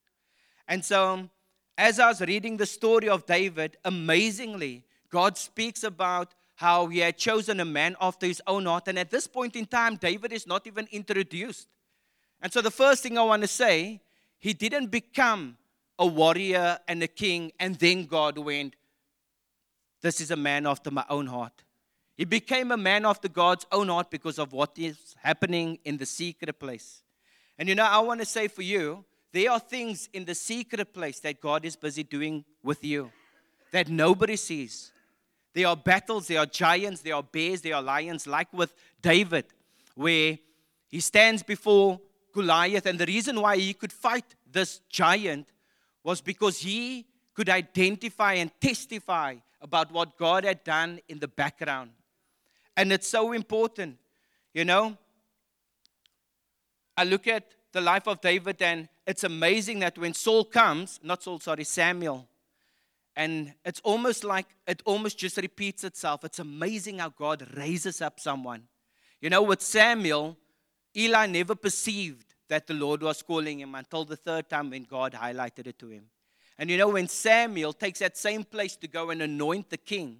And 0.68 0.84
so, 0.84 1.30
as 1.78 1.98
I 1.98 2.10
was 2.10 2.20
reading 2.20 2.58
the 2.58 2.66
story 2.66 3.08
of 3.08 3.26
David, 3.26 3.78
amazingly, 3.86 4.84
God 5.10 5.38
speaks 5.38 5.86
about 5.86 6.34
how 6.56 6.88
he 6.88 7.00
had 7.00 7.18
chosen 7.18 7.62
a 7.62 7.66
man 7.66 7.96
after 8.02 8.26
his 8.26 8.42
own 8.46 8.66
heart. 8.66 8.90
And 8.90 9.00
at 9.00 9.12
this 9.12 9.28
point 9.28 9.56
in 9.56 9.66
time, 9.66 9.96
David 9.96 10.34
is 10.34 10.46
not 10.46 10.68
even 10.68 10.90
introduced. 10.92 11.70
And 12.42 12.52
so, 12.52 12.60
the 12.60 12.70
first 12.70 13.02
thing 13.02 13.18
I 13.18 13.24
want 13.24 13.44
to 13.44 13.48
say, 13.48 14.02
he 14.42 14.54
didn't 14.54 14.88
become 14.88 15.56
a 16.00 16.06
warrior 16.06 16.80
and 16.88 17.02
a 17.04 17.08
king, 17.08 17.52
and 17.60 17.76
then 17.76 18.06
God 18.06 18.38
went, 18.40 18.76
This 20.02 20.20
is 20.20 20.32
a 20.32 20.36
man 20.36 20.66
after 20.66 20.90
my 20.90 21.06
own 21.10 21.28
heart. 21.28 21.64
He 22.18 22.26
became 22.26 22.72
a 22.72 22.78
man 22.78 23.06
after 23.06 23.30
God's 23.30 23.68
own 23.72 23.88
heart 23.88 24.10
because 24.10 24.40
of 24.40 24.52
what 24.52 24.72
is 24.78 25.16
happening 25.22 25.78
in 25.86 25.98
the 25.98 26.08
secret 26.08 26.60
place. 26.60 27.04
And 27.58 27.70
you 27.70 27.76
know, 27.76 27.86
I 27.86 28.00
want 28.00 28.20
to 28.20 28.26
say 28.26 28.48
for 28.48 28.64
you, 28.64 29.06
there 29.32 29.52
are 29.52 29.60
things 29.60 30.10
in 30.12 30.26
the 30.26 30.36
secret 30.36 30.92
place 30.92 31.20
that 31.20 31.40
God 31.40 31.64
is 31.64 31.76
busy 31.76 32.04
doing 32.04 32.44
with 32.64 32.84
you 32.84 33.12
that 33.72 33.90
nobody 33.90 34.36
sees. 34.36 34.92
There 35.54 35.68
are 35.68 35.78
battles, 35.78 36.28
there 36.28 36.40
are 36.40 36.48
giants, 36.48 37.02
there 37.02 37.16
are 37.16 37.24
bears, 37.24 37.62
there 37.62 37.76
are 37.76 37.82
lions, 37.82 38.26
like 38.26 38.52
with 38.52 38.74
David, 39.02 39.46
where 39.94 40.40
he 40.88 41.00
stands 41.00 41.44
before 41.44 42.00
Goliath. 42.34 42.86
And 42.86 43.00
the 43.00 43.06
reason 43.06 43.40
why 43.42 43.58
he 43.58 43.74
could 43.74 43.94
fight 43.94 44.26
this 44.52 44.82
giant 44.90 45.48
was 46.04 46.22
because 46.22 46.60
he 46.60 47.06
could 47.34 47.50
identify 47.50 48.34
and 48.34 48.52
testify 48.60 49.36
about 49.62 49.92
what 49.92 50.18
God 50.18 50.44
had 50.44 50.64
done 50.64 51.00
in 51.08 51.20
the 51.20 51.28
background. 51.28 51.92
And 52.76 52.92
it's 52.92 53.08
so 53.08 53.32
important, 53.32 53.98
you 54.54 54.66
know. 54.66 54.98
I 56.98 57.04
look 57.04 57.28
at 57.28 57.54
the 57.72 57.82
life 57.82 58.08
of 58.08 58.22
David, 58.22 58.62
and 58.62 58.90
it's 59.08 59.24
amazing 59.24 59.80
that 59.80 59.98
when 59.98 60.14
Saul 60.14 60.44
comes, 60.44 61.00
not 61.04 61.24
Saul, 61.24 61.40
sorry, 61.40 61.64
Samuel, 61.64 62.28
and 63.16 63.54
it's 63.66 63.82
almost 63.82 64.24
like 64.24 64.48
it 64.68 64.82
almost 64.86 65.18
just 65.18 65.38
repeats 65.38 65.84
itself. 65.84 66.24
It's 66.24 66.40
amazing 66.40 67.00
how 67.00 67.10
God 67.10 67.46
raises 67.56 68.02
up 68.02 68.20
someone. 68.20 68.64
You 69.20 69.30
know, 69.30 69.44
with 69.44 69.62
Samuel, 69.62 70.38
Eli 70.96 71.26
never 71.28 71.56
perceived 71.56 72.34
that 72.50 72.68
the 72.68 72.74
Lord 72.74 73.02
was 73.02 73.22
calling 73.22 73.60
him 73.60 73.76
until 73.76 74.04
the 74.04 74.18
third 74.18 74.50
time 74.50 74.70
when 74.70 74.84
God 74.84 75.14
highlighted 75.14 75.68
it 75.68 75.80
to 75.80 75.88
him. 75.88 76.06
And 76.58 76.70
you 76.70 76.78
know, 76.78 76.90
when 76.90 77.08
Samuel 77.08 77.74
takes 77.74 78.00
that 78.00 78.18
same 78.18 78.44
place 78.44 78.76
to 78.78 78.88
go 78.88 79.10
and 79.10 79.22
anoint 79.22 79.70
the 79.70 79.78
king, 79.78 80.18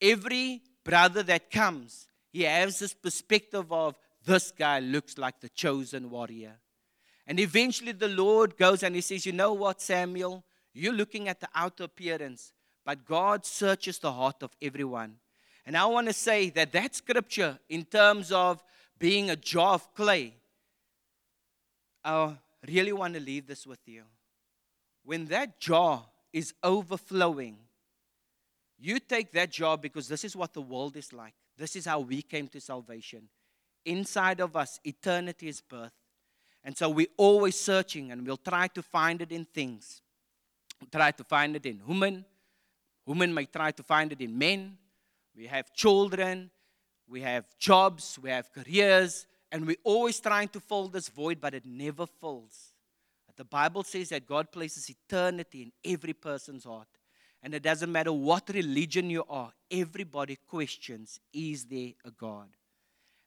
every 0.00 0.62
brother 0.84 1.22
that 1.24 1.50
comes, 1.50 2.06
he 2.32 2.42
has 2.44 2.78
this 2.78 2.94
perspective 2.94 3.72
of 3.72 3.96
this 4.24 4.52
guy 4.52 4.78
looks 4.78 5.18
like 5.18 5.40
the 5.40 5.48
chosen 5.48 6.10
warrior. 6.10 6.58
And 7.26 7.40
eventually 7.40 7.92
the 7.92 8.08
Lord 8.08 8.56
goes 8.56 8.82
and 8.82 8.94
he 8.94 9.00
says, 9.00 9.26
You 9.26 9.32
know 9.32 9.52
what, 9.52 9.80
Samuel? 9.80 10.44
You're 10.72 10.92
looking 10.92 11.28
at 11.28 11.40
the 11.40 11.48
outer 11.54 11.84
appearance, 11.84 12.52
but 12.84 13.04
God 13.04 13.44
searches 13.44 13.98
the 13.98 14.12
heart 14.12 14.42
of 14.42 14.52
everyone. 14.62 15.16
And 15.66 15.76
I 15.76 15.84
want 15.86 16.06
to 16.06 16.12
say 16.12 16.50
that 16.50 16.72
that 16.72 16.94
scripture, 16.94 17.58
in 17.68 17.84
terms 17.84 18.32
of 18.32 18.62
being 19.00 19.30
a 19.30 19.36
jar 19.36 19.74
of 19.74 19.92
clay, 19.94 20.34
I 22.04 22.36
really 22.68 22.92
want 22.92 23.14
to 23.14 23.20
leave 23.20 23.46
this 23.46 23.66
with 23.66 23.80
you. 23.86 24.02
When 25.02 25.26
that 25.26 25.58
jar 25.58 26.04
is 26.32 26.54
overflowing, 26.62 27.56
you 28.78 29.00
take 29.00 29.32
that 29.32 29.50
jar 29.50 29.76
because 29.76 30.06
this 30.06 30.24
is 30.24 30.36
what 30.36 30.52
the 30.52 30.62
world 30.62 30.96
is 30.96 31.12
like. 31.12 31.34
This 31.56 31.74
is 31.74 31.86
how 31.86 32.00
we 32.00 32.22
came 32.22 32.46
to 32.48 32.60
salvation. 32.60 33.28
Inside 33.84 34.40
of 34.40 34.54
us, 34.54 34.78
eternity 34.84 35.48
is 35.48 35.60
birth. 35.60 35.92
And 36.62 36.76
so 36.76 36.90
we're 36.90 37.06
always 37.16 37.58
searching 37.58 38.12
and 38.12 38.26
we'll 38.26 38.36
try 38.36 38.68
to 38.68 38.82
find 38.82 39.22
it 39.22 39.32
in 39.32 39.46
things. 39.46 40.02
We'll 40.80 40.90
try 40.90 41.10
to 41.10 41.24
find 41.24 41.56
it 41.56 41.64
in 41.64 41.80
women. 41.86 42.24
Women 43.06 43.32
may 43.32 43.46
try 43.46 43.70
to 43.72 43.82
find 43.82 44.12
it 44.12 44.20
in 44.20 44.36
men. 44.36 44.76
We 45.34 45.46
have 45.46 45.72
children. 45.72 46.50
We 47.10 47.20
have 47.22 47.44
jobs. 47.58 48.18
We 48.22 48.30
have 48.30 48.52
careers. 48.52 49.26
And 49.52 49.66
we're 49.66 49.76
always 49.84 50.20
trying 50.20 50.48
to 50.48 50.60
fill 50.60 50.88
this 50.88 51.08
void, 51.08 51.40
but 51.40 51.54
it 51.54 51.66
never 51.66 52.06
fills. 52.06 52.72
The 53.40 53.44
Bible 53.44 53.84
says 53.84 54.10
that 54.10 54.26
God 54.26 54.52
places 54.52 54.90
eternity 54.90 55.62
in 55.62 55.72
every 55.92 56.12
person's 56.12 56.64
heart. 56.64 56.88
And 57.42 57.54
it 57.54 57.62
doesn't 57.62 57.90
matter 57.90 58.12
what 58.12 58.50
religion 58.50 59.08
you 59.08 59.24
are, 59.30 59.50
everybody 59.70 60.36
questions 60.46 61.18
is 61.32 61.64
there 61.64 61.92
a 62.04 62.10
God? 62.10 62.48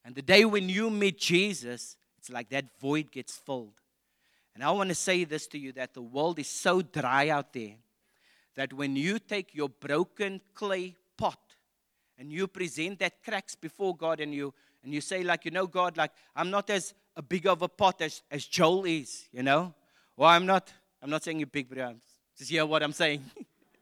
And 0.05 0.13
the 0.13 0.21
day 0.21 0.45
when 0.45 0.69
you 0.69 0.91
meet 0.91 1.17
Jesus, 1.17 1.97
it's 2.19 2.29
like 2.29 2.49
that 2.49 2.79
void 2.79 3.11
gets 3.11 3.35
filled. 3.35 3.73
And 4.53 4.63
I 4.63 4.69
want 4.69 4.89
to 4.89 4.95
say 4.95 5.23
this 5.23 5.47
to 5.47 5.57
you 5.57 5.71
that 5.71 5.95
the 5.95 6.03
world 6.03 6.37
is 6.37 6.47
so 6.47 6.83
dry 6.83 7.29
out 7.29 7.51
there 7.51 7.77
that 8.55 8.71
when 8.71 8.95
you 8.95 9.17
take 9.17 9.55
your 9.55 9.69
broken 9.69 10.41
clay 10.53 10.95
pot 11.17 11.39
and 12.23 12.31
you 12.31 12.47
present 12.47 12.99
that 12.99 13.21
cracks 13.21 13.53
before 13.53 13.93
God 13.93 14.21
and 14.21 14.33
you 14.33 14.53
and 14.81 14.93
you 14.93 15.01
say 15.01 15.23
like 15.23 15.43
you 15.43 15.51
know 15.51 15.67
God 15.67 15.97
like 15.97 16.11
I'm 16.33 16.49
not 16.49 16.69
as 16.69 16.93
a 17.17 17.21
big 17.21 17.45
of 17.45 17.61
a 17.61 17.67
pot 17.67 18.01
as, 18.01 18.23
as 18.31 18.45
Joel 18.45 18.85
is, 18.85 19.25
you 19.33 19.43
know? 19.43 19.73
Well, 20.15 20.29
I'm 20.29 20.45
not 20.45 20.71
I'm 21.01 21.09
not 21.09 21.21
saying 21.21 21.39
you're 21.39 21.47
big, 21.47 21.67
but 21.67 21.79
I'm 21.79 21.99
just 22.37 22.49
hear 22.49 22.65
what 22.65 22.81
I'm 22.81 22.93
saying. 22.93 23.23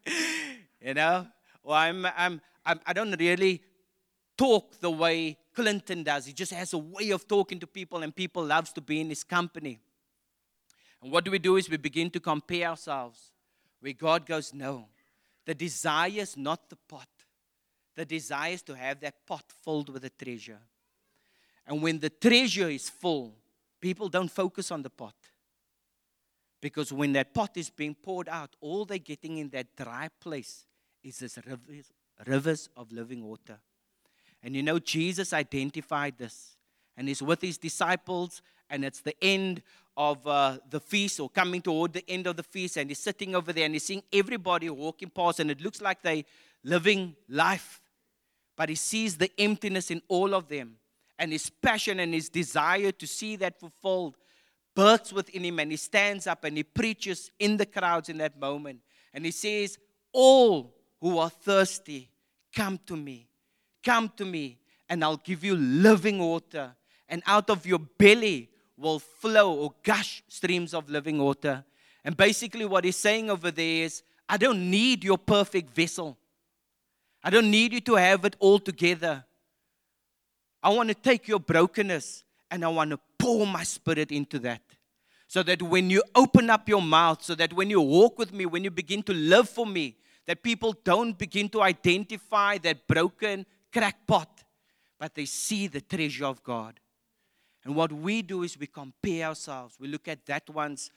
you 0.81 0.95
know? 0.95 1.27
Well, 1.63 1.77
I'm, 1.77 2.03
I'm, 2.17 2.41
I'm, 2.65 2.79
I 2.83 2.93
don't 2.93 3.11
really 3.19 3.61
talk 4.35 4.79
the 4.79 4.89
way 4.89 5.37
Clinton 5.53 6.01
does. 6.01 6.25
He 6.25 6.33
just 6.33 6.51
has 6.51 6.73
a 6.73 6.79
way 6.79 7.11
of 7.11 7.27
talking 7.27 7.59
to 7.59 7.67
people, 7.67 8.01
and 8.01 8.15
people 8.15 8.43
loves 8.43 8.73
to 8.73 8.81
be 8.81 9.01
in 9.01 9.09
his 9.09 9.23
company. 9.23 9.79
And 11.03 11.11
what 11.11 11.25
do 11.25 11.29
we 11.29 11.37
do 11.37 11.57
is 11.57 11.69
we 11.69 11.77
begin 11.77 12.09
to 12.09 12.19
compare 12.19 12.69
ourselves. 12.69 13.31
Where 13.81 13.93
God 13.93 14.25
goes, 14.25 14.51
no. 14.51 14.87
The 15.45 15.53
desire 15.53 16.09
is 16.09 16.35
not 16.35 16.69
the 16.69 16.77
pot. 16.87 17.07
The 18.01 18.05
desire 18.05 18.53
is 18.53 18.63
to 18.63 18.75
have 18.75 18.99
that 19.01 19.27
pot 19.27 19.43
filled 19.63 19.89
with 19.89 20.01
the 20.01 20.09
treasure. 20.09 20.57
And 21.67 21.83
when 21.83 21.99
the 21.99 22.09
treasure 22.09 22.67
is 22.67 22.89
full, 22.89 23.35
people 23.79 24.09
don't 24.09 24.31
focus 24.31 24.71
on 24.71 24.81
the 24.81 24.89
pot. 24.89 25.13
Because 26.61 26.91
when 26.91 27.13
that 27.13 27.31
pot 27.31 27.51
is 27.57 27.69
being 27.69 27.93
poured 27.93 28.27
out, 28.27 28.55
all 28.59 28.85
they're 28.85 28.97
getting 28.97 29.37
in 29.37 29.49
that 29.49 29.75
dry 29.75 30.09
place 30.19 30.65
is 31.03 31.19
this 31.19 31.37
rivers, 31.45 31.91
rivers 32.25 32.69
of 32.75 32.91
living 32.91 33.23
water. 33.23 33.59
And 34.41 34.55
you 34.55 34.63
know, 34.63 34.79
Jesus 34.79 35.31
identified 35.31 36.17
this. 36.17 36.57
And 36.97 37.07
he's 37.07 37.21
with 37.21 37.43
his 37.43 37.59
disciples, 37.59 38.41
and 38.67 38.83
it's 38.83 39.01
the 39.01 39.15
end 39.23 39.61
of 39.95 40.25
uh, 40.25 40.57
the 40.71 40.79
feast, 40.79 41.19
or 41.19 41.29
coming 41.29 41.61
toward 41.61 41.93
the 41.93 42.09
end 42.09 42.25
of 42.25 42.35
the 42.35 42.41
feast, 42.41 42.77
and 42.77 42.89
he's 42.89 42.97
sitting 42.97 43.35
over 43.35 43.53
there 43.53 43.65
and 43.65 43.75
he's 43.75 43.83
seeing 43.83 44.01
everybody 44.11 44.71
walking 44.71 45.11
past, 45.11 45.39
and 45.39 45.51
it 45.51 45.61
looks 45.61 45.81
like 45.81 46.01
they 46.01 46.25
living 46.63 47.15
life. 47.29 47.80
But 48.55 48.69
he 48.69 48.75
sees 48.75 49.17
the 49.17 49.31
emptiness 49.39 49.91
in 49.91 50.01
all 50.07 50.33
of 50.33 50.47
them, 50.47 50.77
and 51.17 51.31
his 51.31 51.49
passion 51.49 51.99
and 51.99 52.13
his 52.13 52.29
desire 52.29 52.91
to 52.91 53.07
see 53.07 53.35
that 53.37 53.59
fulfilled 53.59 54.17
births 54.75 55.11
within 55.13 55.43
him 55.45 55.59
and 55.59 55.71
he 55.71 55.77
stands 55.77 56.27
up 56.27 56.43
and 56.43 56.57
he 56.57 56.63
preaches 56.63 57.31
in 57.39 57.57
the 57.57 57.65
crowds 57.65 58.09
in 58.09 58.17
that 58.17 58.39
moment. 58.39 58.79
And 59.13 59.25
he 59.25 59.31
says, 59.31 59.77
All 60.13 60.73
who 60.99 61.17
are 61.17 61.29
thirsty, 61.29 62.09
come 62.55 62.79
to 62.85 62.95
me. 62.95 63.27
Come 63.83 64.11
to 64.17 64.25
me, 64.25 64.59
and 64.87 65.03
I'll 65.03 65.17
give 65.17 65.43
you 65.43 65.55
living 65.55 66.19
water. 66.19 66.75
And 67.09 67.23
out 67.25 67.49
of 67.49 67.65
your 67.65 67.79
belly 67.79 68.49
will 68.77 68.99
flow 68.99 69.53
or 69.53 69.73
gush 69.83 70.23
streams 70.27 70.73
of 70.73 70.89
living 70.89 71.17
water. 71.17 71.65
And 72.05 72.15
basically, 72.15 72.65
what 72.65 72.85
he's 72.85 72.95
saying 72.95 73.29
over 73.29 73.51
there 73.51 73.85
is, 73.85 74.03
I 74.29 74.37
don't 74.37 74.69
need 74.69 75.03
your 75.03 75.17
perfect 75.17 75.75
vessel. 75.75 76.17
I 77.23 77.29
don't 77.29 77.51
need 77.51 77.73
you 77.73 77.81
to 77.81 77.95
have 77.95 78.25
it 78.25 78.35
all 78.39 78.59
together. 78.59 79.23
I 80.63 80.69
want 80.69 80.89
to 80.89 80.95
take 80.95 81.27
your 81.27 81.39
brokenness 81.39 82.23
and 82.49 82.65
I 82.65 82.67
want 82.67 82.91
to 82.91 82.99
pour 83.17 83.45
my 83.47 83.63
spirit 83.63 84.11
into 84.11 84.39
that. 84.39 84.61
So 85.27 85.43
that 85.43 85.61
when 85.61 85.89
you 85.89 86.03
open 86.13 86.49
up 86.49 86.67
your 86.67 86.81
mouth, 86.81 87.23
so 87.23 87.35
that 87.35 87.53
when 87.53 87.69
you 87.69 87.79
walk 87.79 88.19
with 88.19 88.33
me, 88.33 88.45
when 88.45 88.63
you 88.63 88.71
begin 88.71 89.01
to 89.03 89.13
live 89.13 89.47
for 89.47 89.65
me, 89.65 89.95
that 90.27 90.43
people 90.43 90.75
don't 90.83 91.17
begin 91.17 91.47
to 91.49 91.61
identify 91.61 92.57
that 92.59 92.85
broken 92.87 93.45
crackpot, 93.71 94.43
but 94.99 95.15
they 95.15 95.25
see 95.25 95.67
the 95.67 95.81
treasure 95.81 96.25
of 96.25 96.43
God. 96.43 96.79
And 97.63 97.75
what 97.75 97.91
we 97.93 98.21
do 98.21 98.43
is 98.43 98.57
we 98.57 98.67
compare 98.67 99.27
ourselves. 99.27 99.77
We 99.79 99.87
look 99.87 100.07
at 100.07 100.25
that 100.25 100.49
one's 100.49 100.91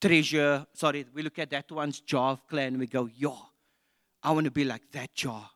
treasure, 0.00 0.66
sorry, 0.74 1.06
we 1.14 1.22
look 1.22 1.38
at 1.38 1.50
that 1.50 1.70
one's 1.70 2.00
jar 2.00 2.32
of 2.32 2.46
clay 2.46 2.66
and 2.66 2.78
we 2.78 2.86
go, 2.86 3.08
yo, 3.16 3.38
I 4.24 4.32
want 4.32 4.46
to 4.46 4.50
be 4.50 4.64
like 4.64 4.90
that 4.92 5.14
jar. 5.14 5.50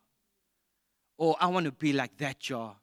Or 1.17 1.35
I 1.41 1.47
want 1.47 1.67
to 1.67 1.73
be 1.73 1.93
like 1.93 2.17
that 2.19 2.39
jar. 2.39 2.77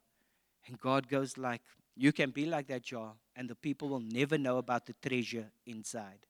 And 0.66 0.78
God 0.78 1.08
goes 1.08 1.38
like, 1.38 1.62
you 1.96 2.12
can 2.12 2.30
be 2.30 2.44
like 2.44 2.66
that 2.66 2.82
jar, 2.82 3.14
and 3.34 3.48
the 3.48 3.54
people 3.54 3.88
will 3.88 4.00
never 4.00 4.36
know 4.36 4.58
about 4.58 4.84
the 4.84 4.94
treasure 5.00 5.46
inside. 5.64 6.26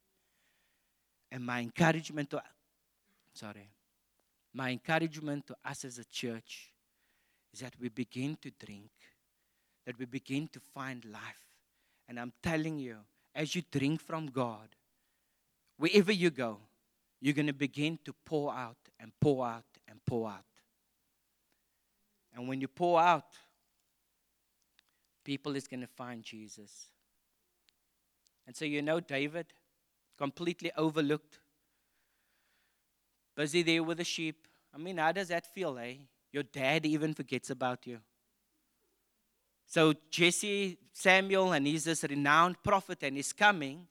And 1.33 1.45
my 1.45 1.61
encouragement 1.61 2.31
to 2.31 2.43
sorry, 3.35 3.69
my 4.55 4.71
encouragement 4.71 5.47
to 5.49 5.57
us 5.65 5.85
as 5.85 5.99
a 5.99 6.05
church 6.05 6.73
is 7.53 7.61
that 7.61 7.75
we 7.81 7.89
begin 7.89 8.39
to 8.43 8.51
drink, 8.65 8.91
that 9.85 9.99
we 9.99 10.05
begin 10.07 10.49
to 10.53 10.61
find 10.61 11.05
life. 11.05 11.43
And 12.09 12.21
I'm 12.21 12.33
telling 12.43 12.79
you, 12.79 12.99
as 13.35 13.55
you 13.57 13.63
drink 13.71 14.01
from 14.01 14.29
God, 14.29 14.69
wherever 15.77 16.13
you 16.13 16.31
go, 16.31 16.59
you're 17.21 17.35
going 17.35 17.49
to 17.49 17.53
begin 17.53 17.99
to 18.05 18.15
pour 18.25 18.55
out 18.55 18.77
and 18.99 19.13
pour 19.21 19.47
out 19.47 19.65
and 19.89 19.99
pour 20.07 20.29
out. 20.29 20.45
And 22.35 22.49
when 22.49 22.61
you 22.61 22.69
pour 22.69 23.01
out, 23.01 23.37
people 25.25 25.57
is 25.57 25.67
going 25.67 25.81
to 25.81 25.87
find 25.87 26.23
Jesus. 26.23 26.87
And 28.47 28.55
so 28.55 28.65
you 28.65 28.83
know 28.83 29.01
David, 29.01 29.47
completely 30.19 30.71
overlooked, 30.77 31.41
busy 33.37 33.63
there 33.63 33.83
with 33.83 33.99
the 33.99 34.05
sheep. 34.05 34.47
I 34.75 34.79
mean, 34.79 34.99
how 34.99 35.13
does 35.13 35.29
that 35.29 35.47
feel, 35.47 35.79
eh? 35.79 35.95
Your 36.33 36.43
dad 36.43 36.87
even 36.87 37.15
forgets 37.15 37.51
about 37.51 37.87
you. 37.87 37.99
So 39.67 39.95
Jesse, 40.11 40.79
Samuel, 40.93 41.53
and 41.53 41.67
he's 41.67 41.85
this 41.85 42.05
renowned 42.05 42.63
prophet, 42.63 43.03
and 43.03 43.17
he's 43.17 43.33
coming. 43.33 43.87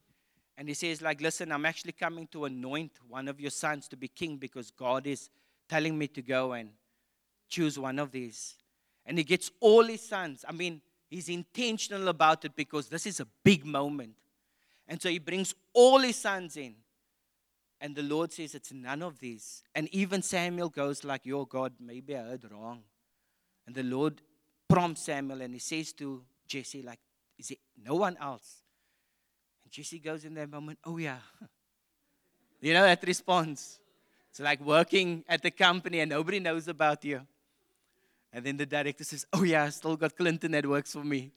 And 0.58 0.68
he 0.68 0.74
says, 0.74 1.02
like, 1.02 1.22
listen, 1.22 1.52
I'm 1.52 1.66
actually 1.66 1.92
coming 1.92 2.28
to 2.28 2.46
anoint 2.46 2.94
one 3.08 3.28
of 3.28 3.42
your 3.42 3.52
sons 3.52 3.88
to 3.90 3.98
be 3.98 4.08
king 4.08 4.38
because 4.38 4.72
God 4.72 5.06
is 5.06 5.30
telling 5.68 5.98
me 5.98 6.08
to 6.08 6.22
go 6.22 6.54
and 6.54 6.70
choose 7.50 7.78
one 7.78 8.00
of 8.00 8.12
these. 8.12 8.56
And 9.06 9.18
he 9.18 9.24
gets 9.24 9.52
all 9.60 9.84
his 9.84 10.02
sons. 10.02 10.46
I 10.48 10.54
mean, 10.54 10.82
he's 11.10 11.30
intentional 11.30 12.08
about 12.08 12.46
it 12.46 12.56
because 12.56 12.88
this 12.88 13.06
is 13.06 13.20
a 13.20 13.28
big 13.44 13.66
moment. 13.66 14.16
And 14.88 15.02
so 15.02 15.10
he 15.10 15.20
brings 15.20 15.54
all 15.74 16.00
his 16.00 16.16
sons 16.16 16.58
in. 16.58 16.76
And 17.82 17.96
the 17.96 18.04
Lord 18.04 18.32
says, 18.32 18.56
It's 18.56 18.72
none 18.72 19.02
of 19.02 19.20
these. 19.20 19.64
And 19.74 19.90
even 19.94 20.22
Samuel 20.22 20.70
goes, 20.70 21.04
like, 21.04 21.26
Your 21.26 21.46
God, 21.46 21.74
maybe 21.80 22.16
I 22.16 22.24
heard 22.24 22.50
wrong. 22.50 22.84
And 23.68 23.76
the 23.76 23.84
Lord 23.84 24.22
prompts 24.68 25.02
Samuel 25.02 25.42
and 25.42 25.54
he 25.54 25.60
says 25.60 25.92
to 25.94 26.24
Jesse, 26.48 26.82
like, 26.82 27.00
Is 27.38 27.52
it 27.52 27.60
no 27.84 27.96
one 27.96 28.18
else? 28.20 28.64
And 29.66 29.72
Jesse 29.74 30.00
goes 30.00 30.24
in 30.24 30.34
that 30.36 30.50
moment, 30.50 30.80
Oh, 30.86 30.98
yeah. 30.98 31.18
you 32.62 32.74
know 32.74 32.84
that 32.84 33.04
response. 33.06 33.80
It's 34.30 34.40
like 34.40 34.62
working 34.62 35.26
at 35.28 35.42
the 35.42 35.52
company 35.52 36.00
and 36.00 36.10
nobody 36.10 36.40
knows 36.40 36.70
about 36.70 37.04
you. 37.04 37.22
And 38.32 38.46
then 38.46 38.58
the 38.58 38.66
director 38.66 39.04
says, 39.04 39.26
Oh, 39.34 39.44
yeah, 39.44 39.64
I 39.64 39.70
still 39.70 39.98
got 39.98 40.16
Clinton 40.16 40.52
that 40.52 40.66
works 40.66 40.94
for 40.94 41.04
me. 41.04 41.32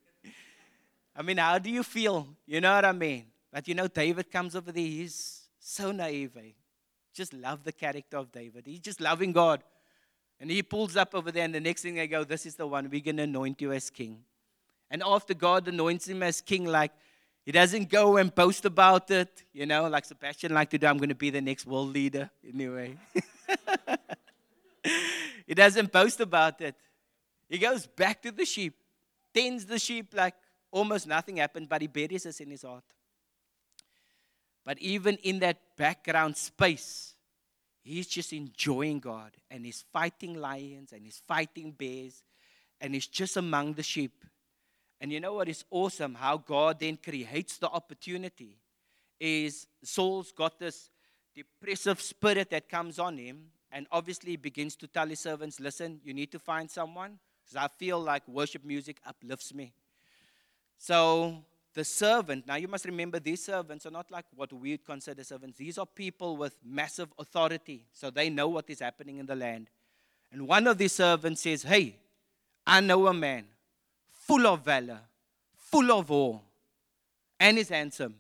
I 1.16 1.22
mean, 1.22 1.38
how 1.38 1.58
do 1.58 1.70
you 1.70 1.82
feel? 1.82 2.28
You 2.46 2.60
know 2.60 2.74
what 2.76 2.84
I 2.84 2.92
mean? 2.92 3.26
But 3.52 3.66
you 3.66 3.74
know, 3.74 3.88
David 3.88 4.30
comes 4.30 4.54
over 4.54 4.70
there, 4.70 4.82
he's 4.82 5.48
so 5.58 5.90
naive. 5.90 6.36
Eh? 6.36 6.50
Just 7.12 7.32
love 7.32 7.64
the 7.64 7.72
character 7.72 8.18
of 8.18 8.30
David. 8.30 8.64
He's 8.66 8.78
just 8.78 9.00
loving 9.00 9.32
God. 9.32 9.62
And 10.40 10.50
he 10.50 10.62
pulls 10.62 10.96
up 10.96 11.14
over 11.14 11.32
there, 11.32 11.44
and 11.44 11.54
the 11.54 11.60
next 11.60 11.82
thing 11.82 11.96
they 11.96 12.06
go, 12.06 12.22
This 12.22 12.46
is 12.46 12.54
the 12.54 12.66
one, 12.66 12.88
we're 12.90 13.00
going 13.00 13.16
to 13.16 13.24
anoint 13.24 13.60
you 13.60 13.72
as 13.72 13.90
king. 13.90 14.22
And 14.90 15.02
after 15.04 15.34
God 15.34 15.66
anoints 15.68 16.08
him 16.08 16.22
as 16.22 16.40
king, 16.40 16.64
like, 16.64 16.92
he 17.48 17.52
doesn't 17.52 17.88
go 17.88 18.18
and 18.18 18.34
post 18.34 18.66
about 18.66 19.10
it, 19.10 19.42
you 19.54 19.64
know, 19.64 19.88
like 19.88 20.04
Sebastian 20.04 20.52
like 20.52 20.68
to 20.68 20.76
do. 20.76 20.86
I'm 20.86 20.98
going 20.98 21.08
to 21.08 21.14
be 21.14 21.30
the 21.30 21.40
next 21.40 21.66
world 21.66 21.94
leader, 21.94 22.28
anyway. 22.46 22.94
he 25.46 25.54
doesn't 25.54 25.90
post 25.90 26.20
about 26.20 26.60
it. 26.60 26.74
He 27.48 27.56
goes 27.56 27.86
back 27.86 28.20
to 28.24 28.32
the 28.32 28.44
sheep, 28.44 28.74
tends 29.32 29.64
the 29.64 29.78
sheep 29.78 30.12
like 30.14 30.34
almost 30.70 31.06
nothing 31.06 31.38
happened, 31.38 31.70
but 31.70 31.80
he 31.80 31.86
buries 31.86 32.26
us 32.26 32.38
in 32.40 32.50
his 32.50 32.64
heart. 32.64 32.84
But 34.62 34.78
even 34.80 35.16
in 35.22 35.38
that 35.38 35.58
background 35.74 36.36
space, 36.36 37.14
he's 37.82 38.08
just 38.08 38.34
enjoying 38.34 39.00
God 39.00 39.30
and 39.50 39.64
he's 39.64 39.86
fighting 39.90 40.38
lions 40.38 40.92
and 40.92 41.02
he's 41.02 41.22
fighting 41.26 41.70
bears 41.70 42.22
and 42.78 42.92
he's 42.92 43.06
just 43.06 43.38
among 43.38 43.72
the 43.72 43.82
sheep. 43.82 44.22
And 45.00 45.12
you 45.12 45.20
know 45.20 45.34
what 45.34 45.48
is 45.48 45.64
awesome? 45.70 46.14
How 46.14 46.38
God 46.38 46.80
then 46.80 46.96
creates 46.96 47.58
the 47.58 47.68
opportunity 47.68 48.56
is 49.20 49.66
Saul's 49.82 50.32
got 50.32 50.58
this 50.58 50.90
depressive 51.34 52.00
spirit 52.00 52.50
that 52.50 52.68
comes 52.68 52.98
on 52.98 53.16
him 53.16 53.46
and 53.70 53.86
obviously 53.92 54.36
begins 54.36 54.74
to 54.76 54.86
tell 54.86 55.06
his 55.06 55.20
servants, 55.20 55.60
listen, 55.60 56.00
you 56.02 56.14
need 56.14 56.32
to 56.32 56.38
find 56.38 56.70
someone 56.70 57.18
because 57.44 57.56
I 57.56 57.68
feel 57.68 58.00
like 58.00 58.26
worship 58.26 58.64
music 58.64 58.98
uplifts 59.06 59.54
me. 59.54 59.72
So 60.78 61.44
the 61.74 61.84
servant, 61.84 62.46
now 62.46 62.56
you 62.56 62.66
must 62.66 62.84
remember 62.84 63.20
these 63.20 63.44
servants 63.44 63.86
are 63.86 63.90
not 63.90 64.10
like 64.10 64.24
what 64.34 64.52
we 64.52 64.72
would 64.72 64.84
consider 64.84 65.22
servants. 65.22 65.58
These 65.58 65.78
are 65.78 65.86
people 65.86 66.36
with 66.36 66.56
massive 66.64 67.08
authority, 67.18 67.84
so 67.92 68.10
they 68.10 68.30
know 68.30 68.48
what 68.48 68.68
is 68.68 68.80
happening 68.80 69.18
in 69.18 69.26
the 69.26 69.36
land. 69.36 69.70
And 70.32 70.46
one 70.48 70.66
of 70.66 70.78
these 70.78 70.92
servants 70.92 71.42
says, 71.42 71.62
Hey, 71.62 71.96
I 72.66 72.80
know 72.80 73.06
a 73.06 73.14
man 73.14 73.44
full 74.28 74.46
of 74.46 74.64
valor, 74.64 75.00
full 75.56 75.90
of 75.90 76.10
awe, 76.10 76.38
and 77.40 77.56
he's 77.56 77.70
handsome. 77.70 78.14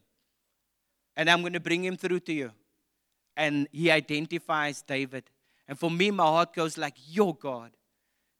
And 1.14 1.28
I'm 1.28 1.40
going 1.40 1.52
to 1.52 1.60
bring 1.60 1.84
him 1.84 1.96
through 1.96 2.20
to 2.20 2.32
you. 2.32 2.50
And 3.36 3.68
he 3.70 3.90
identifies 3.90 4.82
David. 4.82 5.24
And 5.68 5.78
for 5.78 5.90
me, 5.90 6.10
my 6.10 6.24
heart 6.24 6.54
goes 6.54 6.78
like, 6.78 6.94
Your 7.08 7.34
God. 7.34 7.72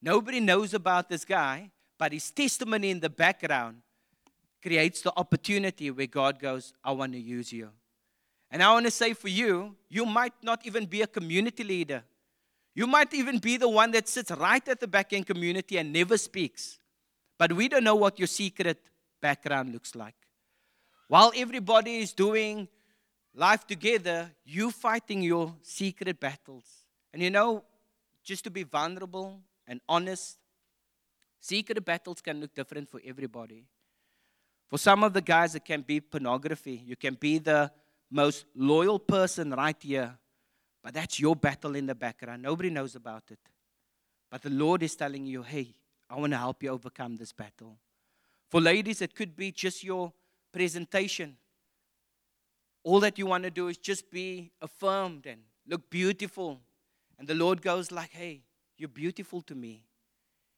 Nobody 0.01 0.39
knows 0.39 0.73
about 0.73 1.09
this 1.09 1.25
guy, 1.25 1.71
but 1.97 2.13
his 2.13 2.31
testimony 2.31 2.89
in 2.89 3.01
the 3.01 3.09
background 3.09 3.81
creates 4.61 5.01
the 5.01 5.13
opportunity 5.15 5.91
where 5.91 6.07
God 6.07 6.39
goes, 6.39 6.73
I 6.83 6.91
want 6.93 7.13
to 7.13 7.19
use 7.19 7.51
you. 7.51 7.69
And 8.49 8.63
I 8.63 8.71
want 8.71 8.85
to 8.85 8.91
say 8.91 9.13
for 9.13 9.27
you, 9.27 9.75
you 9.89 10.05
might 10.05 10.33
not 10.41 10.65
even 10.65 10.85
be 10.85 11.01
a 11.01 11.07
community 11.07 11.63
leader. 11.63 12.03
You 12.73 12.87
might 12.87 13.13
even 13.13 13.37
be 13.37 13.57
the 13.57 13.69
one 13.69 13.91
that 13.91 14.07
sits 14.07 14.31
right 14.31 14.65
at 14.67 14.79
the 14.79 14.87
back 14.87 15.13
end 15.13 15.27
community 15.27 15.77
and 15.77 15.91
never 15.91 16.17
speaks. 16.17 16.78
But 17.39 17.53
we 17.53 17.69
don't 17.69 17.85
know 17.85 17.95
what 17.95 18.19
your 18.19 18.27
secret 18.27 18.77
background 19.21 19.71
looks 19.71 19.95
like. 19.95 20.15
While 21.07 21.31
everybody 21.35 21.99
is 21.99 22.13
doing 22.13 22.67
life 23.33 23.65
together, 23.65 24.29
you 24.43 24.69
fighting 24.69 25.23
your 25.23 25.55
secret 25.61 26.19
battles. 26.19 26.65
And 27.13 27.23
you 27.23 27.31
know, 27.31 27.63
just 28.23 28.43
to 28.43 28.51
be 28.51 28.63
vulnerable 28.63 29.39
and 29.65 29.79
honest, 29.87 30.37
secret 31.39 31.83
battles 31.83 32.21
can 32.21 32.41
look 32.41 32.53
different 32.53 32.89
for 32.89 33.01
everybody. 33.03 33.65
For 34.67 34.77
some 34.77 35.03
of 35.03 35.13
the 35.13 35.21
guys, 35.21 35.55
it 35.55 35.65
can 35.65 35.81
be 35.81 36.01
pornography. 36.01 36.83
You 36.85 36.97
can 36.97 37.15
be 37.15 37.39
the 37.39 37.71
most 38.11 38.45
loyal 38.53 38.99
person 38.99 39.51
right 39.51 39.77
here, 39.79 40.15
but 40.83 40.93
that's 40.93 41.19
your 41.19 41.35
battle 41.35 41.75
in 41.75 41.85
the 41.85 41.95
background. 41.95 42.43
Nobody 42.43 42.69
knows 42.69 42.95
about 42.95 43.23
it. 43.31 43.39
But 44.29 44.43
the 44.43 44.49
Lord 44.49 44.83
is 44.83 44.95
telling 44.95 45.25
you, 45.25 45.41
hey, 45.41 45.73
I 46.09 46.15
want 46.15 46.31
to 46.31 46.37
help 46.37 46.63
you 46.63 46.69
overcome 46.69 47.17
this 47.17 47.31
battle. 47.31 47.77
For 48.49 48.59
ladies, 48.59 49.01
it 49.01 49.15
could 49.15 49.35
be 49.35 49.51
just 49.51 49.83
your 49.83 50.11
presentation. 50.51 51.37
All 52.83 52.99
that 53.01 53.19
you 53.19 53.27
want 53.27 53.43
to 53.43 53.51
do 53.51 53.67
is 53.67 53.77
just 53.77 54.09
be 54.09 54.51
affirmed 54.61 55.27
and 55.27 55.41
look 55.67 55.89
beautiful. 55.89 56.61
And 57.19 57.27
the 57.27 57.35
Lord 57.35 57.61
goes 57.61 57.91
like, 57.91 58.11
hey, 58.11 58.41
you're 58.77 58.89
beautiful 58.89 59.41
to 59.43 59.53
me. 59.53 59.83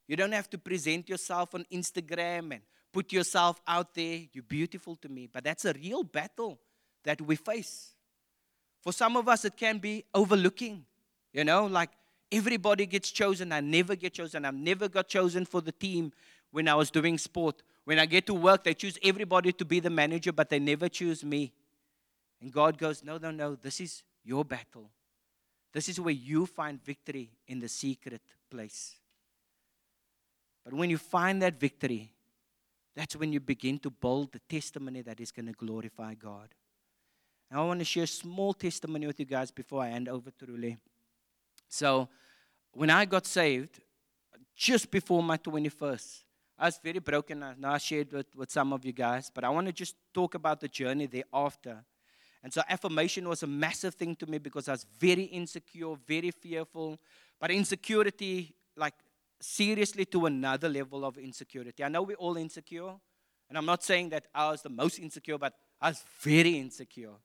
You 0.08 0.16
don't 0.16 0.32
have 0.32 0.50
to 0.52 0.58
present 0.58 1.10
yourself 1.10 1.54
on 1.56 1.66
Instagram 1.72 2.54
and 2.54 2.62
put 2.94 3.12
yourself 3.12 3.60
out 3.68 3.94
there. 3.94 4.22
You're 4.32 4.44
beautiful 4.44 4.96
to 4.98 5.10
me. 5.10 5.28
But 5.32 5.44
that's 5.44 5.66
a 5.66 5.74
real 5.74 6.04
battle 6.04 6.60
that 7.04 7.20
we 7.22 7.36
face. 7.36 7.96
For 8.82 8.94
some 8.94 9.18
of 9.18 9.28
us, 9.28 9.46
it 9.46 9.58
can 9.58 9.80
be 9.80 10.06
overlooking. 10.14 10.86
You 11.34 11.46
know, 11.46 11.66
like 11.66 11.90
everybody 12.32 12.86
gets 12.86 13.12
chosen. 13.12 13.52
I 13.52 13.60
never 13.60 13.96
get 13.96 14.14
chosen. 14.14 14.46
I've 14.46 14.54
never 14.56 14.88
got 14.88 15.08
chosen 15.08 15.46
for 15.46 15.62
the 15.62 15.72
team 15.72 16.12
when 16.52 16.68
I 16.68 16.76
was 16.76 16.92
doing 16.92 17.18
sport. 17.18 17.62
When 17.86 18.00
I 18.00 18.06
get 18.06 18.28
to 18.28 18.34
work, 18.34 18.64
they 18.64 18.74
choose 18.74 18.98
everybody 19.04 19.52
to 19.54 19.66
be 19.66 19.80
the 19.80 19.90
manager, 19.90 20.32
but 20.32 20.50
they 20.50 20.60
never 20.60 20.88
choose 20.88 21.24
me. 21.24 21.52
And 22.42 22.52
God 22.52 22.78
goes, 22.78 23.04
No, 23.04 23.18
no, 23.18 23.32
no. 23.32 23.56
This 23.56 23.80
is 23.80 24.04
your 24.24 24.46
battle. 24.46 24.90
This 25.74 25.90
is 25.90 26.00
where 26.00 26.14
you 26.14 26.46
find 26.46 26.84
victory 26.84 27.30
in 27.48 27.60
the 27.60 27.70
secret 27.70 28.22
place. 28.50 28.96
But 30.64 30.74
when 30.74 30.90
you 30.90 30.98
find 30.98 31.42
that 31.42 31.60
victory, 31.60 32.12
that's 32.96 33.16
when 33.16 33.32
you 33.32 33.40
begin 33.40 33.80
to 33.80 33.90
build 33.90 34.34
the 34.34 34.42
testimony 34.50 35.02
that 35.02 35.20
is 35.20 35.32
going 35.32 35.48
to 35.48 35.54
glorify 35.54 36.14
God. 36.14 36.50
Now, 37.50 37.64
I 37.64 37.68
want 37.68 37.80
to 37.80 37.86
share 37.86 38.04
a 38.04 38.08
small 38.08 38.54
testimony 38.54 39.08
with 39.08 39.20
you 39.20 39.26
guys 39.26 39.50
before 39.50 39.82
I 39.82 39.90
hand 39.90 40.08
over 40.08 40.30
to 40.32 40.46
Ruli. 40.46 40.78
So, 41.74 42.10
when 42.74 42.90
I 42.90 43.06
got 43.06 43.26
saved, 43.26 43.80
just 44.58 44.92
before 44.92 45.24
my 45.24 45.38
21st, 45.38 46.24
I 46.60 46.66
was 46.66 46.78
very 46.84 47.00
broken. 47.00 47.40
Now 47.40 47.72
I 47.72 47.78
shared 47.78 48.12
with, 48.12 48.36
with 48.36 48.52
some 48.52 48.74
of 48.74 48.84
you 48.84 48.92
guys, 48.92 49.32
but 49.34 49.46
I 49.46 49.50
want 49.50 49.68
to 49.68 49.74
just 49.74 49.96
talk 50.14 50.36
about 50.36 50.60
the 50.60 50.68
journey 50.68 51.06
thereafter. 51.06 51.78
And 52.44 52.52
so 52.52 52.62
affirmation 52.68 53.28
was 53.30 53.44
a 53.44 53.48
massive 53.48 53.96
thing 53.96 54.18
to 54.18 54.28
me 54.28 54.38
because 54.38 54.68
I 54.68 54.74
was 54.74 54.86
very 55.00 55.24
insecure, 55.24 55.96
very 56.06 56.32
fearful. 56.32 57.00
But 57.40 57.52
insecurity, 57.52 58.54
like 58.76 58.96
seriously 59.40 60.04
to 60.08 60.26
another 60.26 60.68
level 60.68 61.06
of 61.06 61.18
insecurity. 61.18 61.86
I 61.86 61.88
know 61.88 62.02
we're 62.02 62.18
all 62.18 62.36
insecure, 62.36 62.92
and 63.48 63.58
I'm 63.58 63.66
not 63.66 63.82
saying 63.82 64.10
that 64.10 64.28
I 64.36 64.52
was 64.52 64.62
the 64.62 64.70
most 64.70 65.00
insecure, 65.00 65.38
but 65.38 65.54
I 65.80 65.92
was 65.92 66.04
very 66.20 66.58
insecure. 66.60 67.16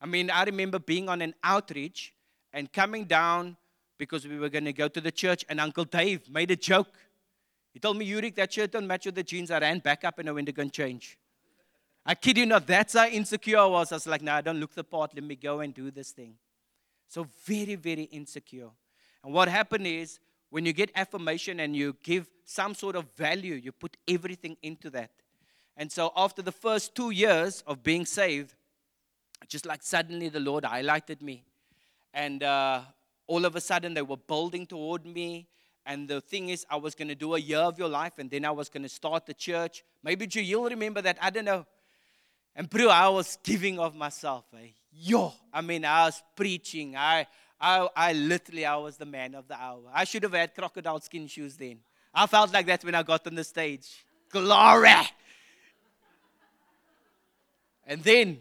I 0.00 0.06
mean, 0.06 0.30
I 0.30 0.42
remember 0.42 0.80
being 0.80 1.08
on 1.08 1.22
an 1.22 1.34
outreach 1.44 2.12
and 2.52 2.72
coming 2.72 3.04
down 3.04 3.56
because 3.98 4.26
we 4.26 4.38
were 4.38 4.48
going 4.48 4.64
to 4.64 4.72
go 4.72 4.88
to 4.88 5.00
the 5.00 5.12
church, 5.12 5.44
and 5.48 5.60
Uncle 5.60 5.84
Dave 5.84 6.28
made 6.28 6.50
a 6.50 6.56
joke. 6.56 6.94
He 7.72 7.80
told 7.80 7.96
me, 7.96 8.08
Yurik, 8.08 8.36
that 8.36 8.52
shirt 8.52 8.72
don't 8.72 8.86
match 8.86 9.06
with 9.06 9.14
the 9.16 9.22
jeans. 9.22 9.50
I 9.50 9.58
ran 9.58 9.80
back 9.80 10.04
up 10.04 10.18
and 10.18 10.28
I 10.28 10.32
went 10.32 10.46
to 10.46 10.52
go 10.52 10.62
and 10.62 10.72
change. 10.72 11.18
I 12.06 12.14
kid 12.14 12.38
you 12.38 12.46
not, 12.46 12.66
that's 12.66 12.92
how 12.92 13.06
insecure 13.06 13.58
I 13.58 13.66
was. 13.66 13.90
I 13.90 13.96
was 13.96 14.06
like, 14.06 14.22
no, 14.22 14.34
I 14.34 14.42
don't 14.42 14.60
look 14.60 14.74
the 14.74 14.84
part. 14.84 15.14
Let 15.14 15.24
me 15.24 15.36
go 15.36 15.60
and 15.60 15.74
do 15.74 15.90
this 15.90 16.10
thing. 16.10 16.34
So, 17.08 17.26
very, 17.44 17.76
very 17.76 18.04
insecure. 18.04 18.70
And 19.22 19.32
what 19.32 19.48
happened 19.48 19.86
is, 19.86 20.20
when 20.50 20.66
you 20.66 20.72
get 20.72 20.90
affirmation 20.94 21.60
and 21.60 21.74
you 21.74 21.96
give 22.02 22.28
some 22.44 22.74
sort 22.74 22.94
of 22.94 23.06
value, 23.16 23.54
you 23.54 23.72
put 23.72 23.96
everything 24.06 24.56
into 24.62 24.90
that. 24.90 25.10
And 25.76 25.90
so, 25.90 26.12
after 26.16 26.42
the 26.42 26.52
first 26.52 26.94
two 26.94 27.10
years 27.10 27.62
of 27.66 27.82
being 27.82 28.04
saved, 28.04 28.54
just 29.48 29.66
like 29.66 29.82
suddenly 29.82 30.28
the 30.28 30.40
Lord 30.40 30.64
highlighted 30.64 31.22
me. 31.22 31.44
And 32.12 32.42
uh, 32.42 32.82
all 33.26 33.44
of 33.44 33.56
a 33.56 33.60
sudden, 33.60 33.94
they 33.94 34.02
were 34.02 34.16
building 34.16 34.66
toward 34.66 35.06
me. 35.06 35.48
And 35.86 36.08
the 36.08 36.20
thing 36.20 36.48
is, 36.48 36.64
I 36.70 36.76
was 36.76 36.94
going 36.94 37.08
to 37.08 37.14
do 37.14 37.34
a 37.34 37.38
year 37.38 37.58
of 37.58 37.78
your 37.78 37.88
life, 37.88 38.14
and 38.18 38.30
then 38.30 38.44
I 38.44 38.50
was 38.50 38.68
going 38.68 38.84
to 38.84 38.88
start 38.88 39.26
the 39.26 39.34
church. 39.34 39.84
Maybe 40.02 40.26
you'll 40.30 40.68
remember 40.68 41.02
that. 41.02 41.18
I 41.20 41.30
don't 41.30 41.44
know. 41.44 41.66
And 42.56 42.70
bro, 42.70 42.88
I 42.88 43.08
was 43.08 43.38
giving 43.42 43.78
of 43.78 43.94
myself. 43.94 44.44
Eh? 44.54 44.68
Yo, 44.92 45.32
I 45.52 45.60
mean, 45.60 45.84
I 45.84 46.06
was 46.06 46.22
preaching. 46.36 46.96
I, 46.96 47.26
I, 47.60 47.88
I 47.94 48.12
literally, 48.12 48.64
I 48.64 48.76
was 48.76 48.96
the 48.96 49.06
man 49.06 49.34
of 49.34 49.48
the 49.48 49.60
hour. 49.60 49.82
I 49.92 50.04
should 50.04 50.22
have 50.22 50.32
had 50.32 50.54
crocodile 50.54 51.00
skin 51.00 51.26
shoes 51.26 51.56
then. 51.56 51.78
I 52.14 52.26
felt 52.26 52.52
like 52.52 52.66
that 52.66 52.84
when 52.84 52.94
I 52.94 53.02
got 53.02 53.26
on 53.26 53.34
the 53.34 53.44
stage. 53.44 54.04
Glory! 54.30 54.90
And 57.86 58.02
then 58.02 58.38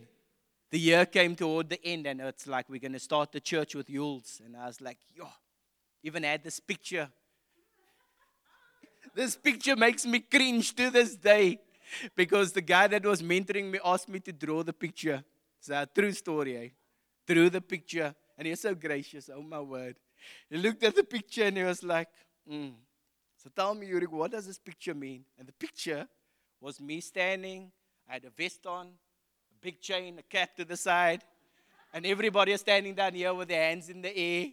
the 0.74 0.80
year 0.80 1.06
came 1.06 1.36
toward 1.36 1.70
the 1.70 1.80
end, 1.86 2.08
and 2.08 2.20
it's 2.20 2.48
like 2.48 2.68
we're 2.68 2.80
going 2.80 2.94
to 2.94 3.00
start 3.00 3.32
the 3.32 3.40
church 3.40 3.76
with 3.76 3.88
Yules. 3.90 4.44
And 4.44 4.58
I 4.58 4.66
was 4.66 4.82
like, 4.82 4.98
yo, 5.16 5.28
even 6.02 6.24
had 6.24 6.44
this 6.44 6.60
picture. 6.60 7.08
This 9.16 9.36
picture 9.36 9.76
makes 9.76 10.04
me 10.04 10.22
cringe 10.22 10.74
to 10.78 10.90
this 10.90 11.16
day 11.16 11.60
because 12.16 12.54
the 12.54 12.62
guy 12.62 12.88
that 12.88 13.06
was 13.06 13.22
mentoring 13.22 13.70
me 13.70 13.78
asked 13.86 14.10
me 14.10 14.20
to 14.22 14.34
draw 14.34 14.64
the 14.64 14.74
picture. 14.74 15.24
It's 15.60 15.70
a 15.70 15.88
true 15.94 16.12
story, 16.12 16.58
eh? 16.58 16.70
Drew 17.28 17.52
the 17.52 17.62
picture, 17.62 18.16
and 18.36 18.48
he 18.48 18.54
was 18.54 18.62
so 18.62 18.74
gracious. 18.74 19.30
Oh 19.32 19.44
my 19.44 19.60
word! 19.60 19.98
He 20.50 20.58
looked 20.58 20.84
at 20.84 20.96
the 20.96 21.04
picture 21.04 21.44
and 21.44 21.56
he 21.56 21.64
was 21.64 21.84
like, 21.84 22.08
mm. 22.52 22.74
"So 23.38 23.52
tell 23.56 23.76
me, 23.76 23.92
Yurik, 23.92 24.08
what 24.08 24.32
does 24.32 24.48
this 24.48 24.58
picture 24.58 24.96
mean?" 24.96 25.24
And 25.38 25.48
the 25.48 25.54
picture 25.54 26.08
was 26.60 26.82
me 26.82 27.00
standing. 27.00 27.72
I 28.10 28.14
had 28.14 28.26
a 28.26 28.32
vest 28.32 28.66
on, 28.66 28.94
big 29.64 29.80
chain, 29.80 30.20
a 30.20 30.22
cap 30.22 30.56
to 30.58 30.66
the 30.66 30.76
side, 30.76 31.24
and 31.94 32.06
everybody 32.06 32.52
was 32.52 32.62
standing 32.62 32.94
down 32.94 33.14
here 33.14 33.34
with 33.34 33.48
their 33.48 33.64
hands 33.70 33.88
in 33.88 34.02
the 34.02 34.16
air, 34.16 34.48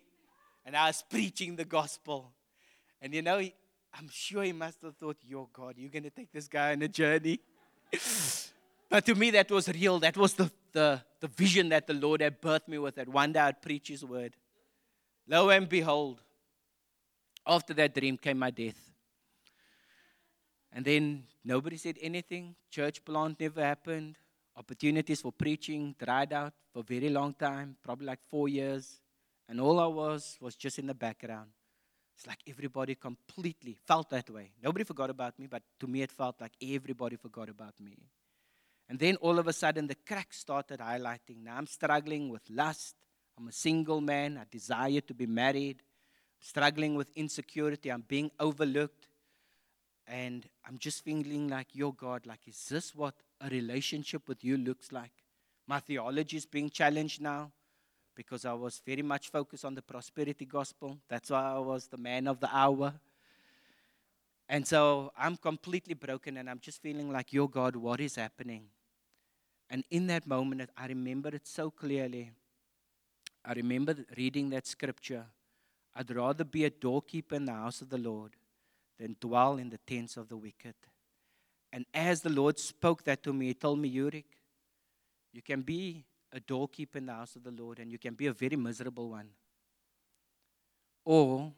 and 0.65 0.77
I 0.77 0.87
was 0.87 1.03
preaching 1.11 1.57
the 1.57 1.65
gospel. 1.65 2.33
And 3.03 3.13
you 3.13 3.23
know, 3.23 3.39
I'm 3.39 4.09
sure 4.09 4.45
he 4.45 4.53
must 4.53 4.81
have 4.83 4.97
thought, 4.97 5.17
Yo, 5.27 5.49
God, 5.53 5.75
you're 5.77 5.91
going 5.91 6.05
to 6.05 6.11
take 6.11 6.31
this 6.33 6.47
guy 6.47 6.73
on 6.73 6.83
a 6.83 6.89
journey. 6.89 7.41
but 8.89 9.05
to 9.07 9.17
me, 9.17 9.31
that 9.33 9.51
was 9.51 9.69
real. 9.69 9.99
That 9.99 10.17
was 10.17 10.35
the, 10.35 10.51
the, 10.73 11.03
the 11.19 11.27
vision 11.27 11.71
that 11.71 11.89
the 11.89 11.95
Lord 11.95 12.21
had 12.21 12.41
birthed 12.41 12.69
me 12.69 12.79
with, 12.79 12.95
that 12.95 13.09
one 13.09 13.33
day 13.33 13.41
I'd 13.41 13.61
preach 13.61 13.89
his 13.89 14.05
word. 14.05 14.37
Lo 15.27 15.51
and 15.51 15.69
behold, 15.69 16.21
after 17.45 17.75
that 17.75 17.95
dream 17.95 18.17
came 18.17 18.39
my 18.39 18.51
death. 18.51 18.79
And 20.73 20.85
then 20.85 21.25
nobody 21.45 21.77
said 21.79 21.97
anything. 22.01 22.55
Church 22.71 23.05
plant 23.05 23.41
never 23.41 23.65
happened. 23.65 24.17
Opportunities 24.57 25.21
for 25.21 25.33
preaching 25.33 25.95
dried 25.99 26.33
out 26.33 26.53
for 26.73 26.81
a 26.81 26.83
very 26.83 27.09
long 27.09 27.35
time, 27.35 27.77
probably 27.83 28.07
like 28.07 28.21
four 28.29 28.49
years. 28.49 29.01
And 29.49 29.61
all 29.61 29.81
I 29.81 29.87
was 29.87 30.37
was 30.41 30.55
just 30.55 30.79
in 30.79 30.87
the 30.87 30.95
background. 30.95 31.51
It's 32.17 32.27
like 32.27 32.41
everybody 32.47 32.95
completely 32.95 33.77
felt 33.87 34.11
that 34.11 34.29
way. 34.29 34.53
Nobody 34.63 34.85
forgot 34.85 35.09
about 35.11 35.39
me, 35.39 35.47
but 35.47 35.63
to 35.79 35.87
me 35.87 36.03
it 36.03 36.13
felt 36.13 36.41
like 36.41 36.53
everybody 36.63 37.17
forgot 37.17 37.49
about 37.49 37.75
me. 37.81 37.97
And 38.89 38.99
then 38.99 39.17
all 39.17 39.39
of 39.39 39.47
a 39.47 39.53
sudden 39.53 39.87
the 39.87 39.95
cracks 39.95 40.39
started 40.39 40.81
highlighting. 40.81 41.43
Now 41.45 41.57
I'm 41.57 41.67
struggling 41.67 42.29
with 42.29 42.43
lust. 42.51 42.97
I'm 43.39 43.49
a 43.49 43.53
single 43.53 44.01
man. 44.01 44.37
I 44.37 44.45
desire 44.51 45.01
to 45.01 45.15
be 45.15 45.27
married. 45.27 45.83
struggling 46.41 46.95
with 46.95 47.09
insecurity. 47.15 47.91
I'm 47.91 48.05
being 48.07 48.31
overlooked. 48.41 49.09
And 50.07 50.49
I'm 50.67 50.79
just 50.79 51.05
feeling 51.05 51.49
like, 51.49 51.69
your 51.73 51.95
God, 51.95 52.27
like, 52.27 52.41
is 52.49 52.67
this 52.69 52.95
what 52.95 53.15
a 53.41 53.49
relationship 53.49 54.29
with 54.29 54.45
you 54.45 54.57
looks 54.57 54.93
like? 54.93 55.13
My 55.67 55.81
theology 55.81 56.37
is 56.37 56.47
being 56.47 56.71
challenged 56.71 57.21
now 57.21 57.53
because 58.15 58.45
I 58.45 58.53
was 58.53 58.83
very 58.85 59.03
much 59.03 59.31
focused 59.31 59.65
on 59.65 59.75
the 59.75 59.83
prosperity 59.83 60.45
gospel. 60.45 60.99
That's 61.09 61.31
why 61.31 61.55
I 61.55 61.59
was 61.59 61.87
the 61.87 61.97
man 61.97 62.27
of 62.27 62.41
the 62.41 62.55
hour. 62.55 62.93
And 64.49 64.67
so 64.67 65.13
I'm 65.17 65.37
completely 65.37 65.95
broken 65.95 66.37
and 66.37 66.51
I'm 66.51 66.59
just 66.59 66.83
feeling 66.83 67.11
like, 67.11 67.33
Your 67.33 67.49
God, 67.49 67.77
what 67.77 68.01
is 68.01 68.17
happening? 68.17 68.65
And 69.71 69.85
in 69.91 70.09
that 70.09 70.27
moment, 70.27 70.69
I 70.77 70.87
remember 70.89 71.29
it 71.29 71.47
so 71.47 71.71
clearly. 71.71 72.33
I 73.45 73.53
remember 73.53 73.95
reading 74.17 74.51
that 74.51 74.67
scripture. 74.67 75.25
I'd 75.95 76.15
rather 76.15 76.45
be 76.45 76.65
a 76.65 76.71
doorkeeper 76.71 77.37
in 77.37 77.45
the 77.45 77.53
house 77.53 77.81
of 77.81 77.89
the 77.89 77.99
Lord 77.99 78.33
than 78.99 79.17
dwell 79.21 79.57
in 79.57 79.71
the 79.71 79.79
tents 79.87 80.17
of 80.17 80.29
the 80.29 80.37
wicked. 80.37 80.75
And 81.73 81.87
as 81.95 82.21
the 82.23 82.31
Lord 82.31 82.59
spoke 82.59 83.05
that 83.05 83.23
to 83.23 83.33
me, 83.33 83.49
He 83.49 83.55
told 83.55 83.79
me, 83.79 83.95
Yurik, 83.95 84.25
you 85.33 85.43
can 85.43 85.63
be 85.63 86.05
a 86.33 86.41
doorkeeper 86.41 86.99
in 86.99 87.07
the 87.07 87.15
house 87.15 87.37
of 87.37 87.45
the 87.45 87.51
Lord 87.51 87.79
and 87.79 87.91
you 87.91 87.99
can 87.99 88.15
be 88.15 88.27
a 88.27 88.33
very 88.33 88.57
miserable 88.57 89.11
one. 89.11 89.29
Or 91.05 91.53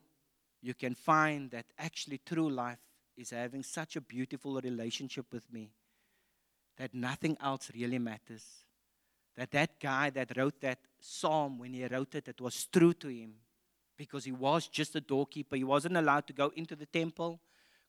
you 0.61 0.75
can 0.75 0.95
find 0.95 1.51
that 1.51 1.67
actually 1.79 2.21
true 2.25 2.49
life 2.49 2.79
is 3.17 3.31
having 3.31 3.63
such 3.63 3.97
a 3.97 4.01
beautiful 4.01 4.61
relationship 4.61 5.27
with 5.33 5.51
me 5.53 5.71
that 6.77 6.95
nothing 6.95 7.37
else 7.41 7.71
really 7.75 7.99
matters. 7.99 8.45
That 9.37 9.51
that 9.53 9.81
guy 9.81 10.11
that 10.11 10.37
wrote 10.37 10.61
that 10.61 10.79
psalm, 11.01 11.59
when 11.59 11.73
he 11.73 11.87
wrote 11.87 12.15
it, 12.15 12.29
it 12.29 12.41
was 12.41 12.67
true 12.67 12.93
to 12.95 13.09
him 13.09 13.35
because 13.97 14.25
he 14.25 14.33
was 14.33 14.69
just 14.69 14.95
a 14.97 15.01
doorkeeper. 15.01 15.57
He 15.57 15.65
wasn't 15.65 15.97
allowed 15.97 16.27
to 16.29 16.33
go 16.33 16.53
into 16.57 16.77
the 16.77 16.87
temple 16.87 17.41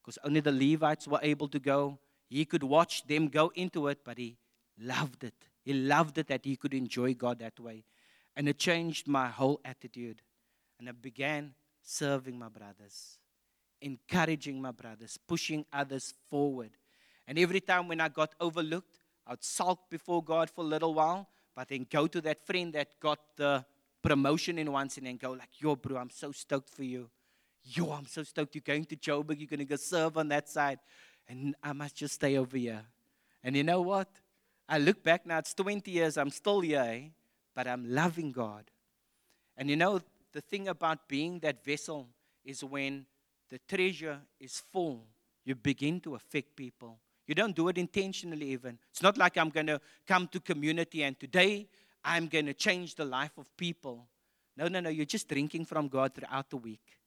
because 0.02 0.18
only 0.24 0.40
the 0.40 0.52
Levites 0.52 1.08
were 1.08 1.20
able 1.22 1.48
to 1.50 1.60
go. 1.60 1.98
He 2.30 2.46
could 2.46 2.64
watch 2.64 3.06
them 3.06 3.28
go 3.28 3.52
into 3.56 3.88
it, 3.88 4.00
but 4.04 4.18
he 4.18 4.38
loved 4.80 5.24
it. 5.24 5.36
He 5.64 5.74
loved 5.74 6.18
it 6.18 6.28
that 6.28 6.46
he 6.46 6.56
could 6.56 6.74
enjoy 6.74 7.14
God 7.14 7.40
that 7.40 7.60
way. 7.60 7.84
And 8.36 8.50
it 8.50 8.58
changed 8.58 9.08
my 9.08 9.28
whole 9.28 9.62
attitude. 9.64 10.22
And 10.80 10.90
I 10.90 10.92
began 10.92 11.54
serving 11.82 12.38
my 12.38 12.50
brothers, 12.50 13.18
encouraging 13.82 14.62
my 14.62 14.72
brothers, 14.72 15.18
pushing 15.28 15.66
others 15.72 16.14
forward. 16.30 16.72
And 17.28 17.38
every 17.38 17.62
time 17.62 17.88
when 17.88 18.02
I 18.02 18.10
got 18.10 18.34
overlooked, 18.40 19.00
I'd 19.28 19.44
sulk 19.44 19.90
before 19.90 20.24
God 20.24 20.50
for 20.50 20.62
a 20.62 20.68
little 20.68 20.94
while, 20.94 21.30
but 21.56 21.70
then 21.70 21.86
go 21.90 22.08
to 22.08 22.20
that 22.22 22.46
friend 22.46 22.74
that 22.74 23.00
got 23.00 23.20
the 23.38 23.64
promotion 24.02 24.58
in 24.58 24.72
once 24.72 24.98
and 24.98 25.08
then 25.08 25.18
go 25.18 25.32
like, 25.32 25.50
yo, 25.60 25.76
bro, 25.76 25.98
I'm 25.98 26.10
so 26.10 26.32
stoked 26.32 26.70
for 26.70 26.84
you. 26.84 27.10
Yo, 27.64 27.92
I'm 27.92 28.06
so 28.06 28.24
stoked. 28.24 28.56
You're 28.56 28.64
going 28.66 28.84
to 28.86 28.98
Joburg. 28.98 29.40
You're 29.40 29.48
going 29.48 29.60
to 29.60 29.66
go 29.66 29.78
serve 29.78 30.18
on 30.18 30.28
that 30.30 30.50
side. 30.50 30.80
And 31.28 31.56
I 31.64 31.74
must 31.74 31.96
just 31.96 32.16
stay 32.16 32.38
over 32.38 32.58
here. 32.58 32.84
And 33.44 33.56
you 33.56 33.64
know 33.64 33.82
what? 33.82 34.08
I 34.68 34.78
look 34.78 35.04
back 35.04 35.26
now, 35.26 35.40
it's 35.40 35.54
20 35.54 35.92
years, 35.92 36.18
I'm 36.18 36.30
still 36.30 36.62
here, 36.62 36.80
eh? 36.80 37.02
but 37.56 37.68
I'm 37.68 37.90
loving 37.90 38.32
God. 38.32 38.72
And 39.58 39.70
you 39.70 39.76
know, 39.76 40.02
the 40.32 40.42
thing 40.42 40.68
about 40.68 41.08
being 41.08 41.40
that 41.40 41.64
vessel 41.64 42.08
is 42.44 42.64
when 42.64 43.06
the 43.50 43.60
treasure 43.68 44.20
is 44.40 44.64
full, 44.72 45.06
you 45.46 45.56
begin 45.56 46.00
to 46.02 46.16
affect 46.16 46.56
people. 46.56 47.00
You 47.28 47.36
don't 47.36 47.56
do 47.56 47.68
it 47.70 47.78
intentionally, 47.78 48.52
even. 48.52 48.80
It's 48.92 49.02
not 49.02 49.18
like 49.18 49.38
I'm 49.38 49.50
going 49.50 49.68
to 49.68 49.80
come 50.08 50.28
to 50.30 50.40
community 50.40 51.04
and 51.04 51.20
today 51.20 51.68
I'm 52.04 52.28
going 52.28 52.48
to 52.48 52.54
change 52.54 52.96
the 52.96 53.06
life 53.06 53.38
of 53.38 53.56
people. 53.56 54.08
No, 54.58 54.68
no, 54.68 54.80
no. 54.80 54.90
You're 54.90 55.06
just 55.06 55.30
drinking 55.30 55.66
from 55.66 55.88
God 55.88 56.14
throughout 56.14 56.50
the 56.50 56.58
week 56.58 56.98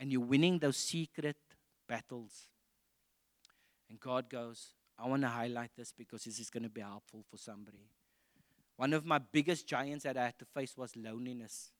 and 0.00 0.10
you're 0.10 0.20
winning 0.20 0.58
those 0.58 0.76
secret 0.76 1.36
battles. 1.88 2.48
And 3.92 4.00
God 4.00 4.30
goes, 4.30 4.68
I 4.98 5.06
want 5.06 5.20
to 5.20 5.28
highlight 5.28 5.72
this 5.76 5.92
because 5.92 6.24
this 6.24 6.40
is 6.40 6.48
going 6.48 6.62
to 6.62 6.70
be 6.70 6.80
helpful 6.80 7.22
for 7.30 7.36
somebody. 7.36 7.90
One 8.78 8.94
of 8.94 9.04
my 9.04 9.18
biggest 9.18 9.68
giants 9.68 10.04
that 10.04 10.16
I 10.16 10.24
had 10.24 10.38
to 10.38 10.46
face 10.46 10.78
was 10.78 10.96
loneliness. 10.96 11.72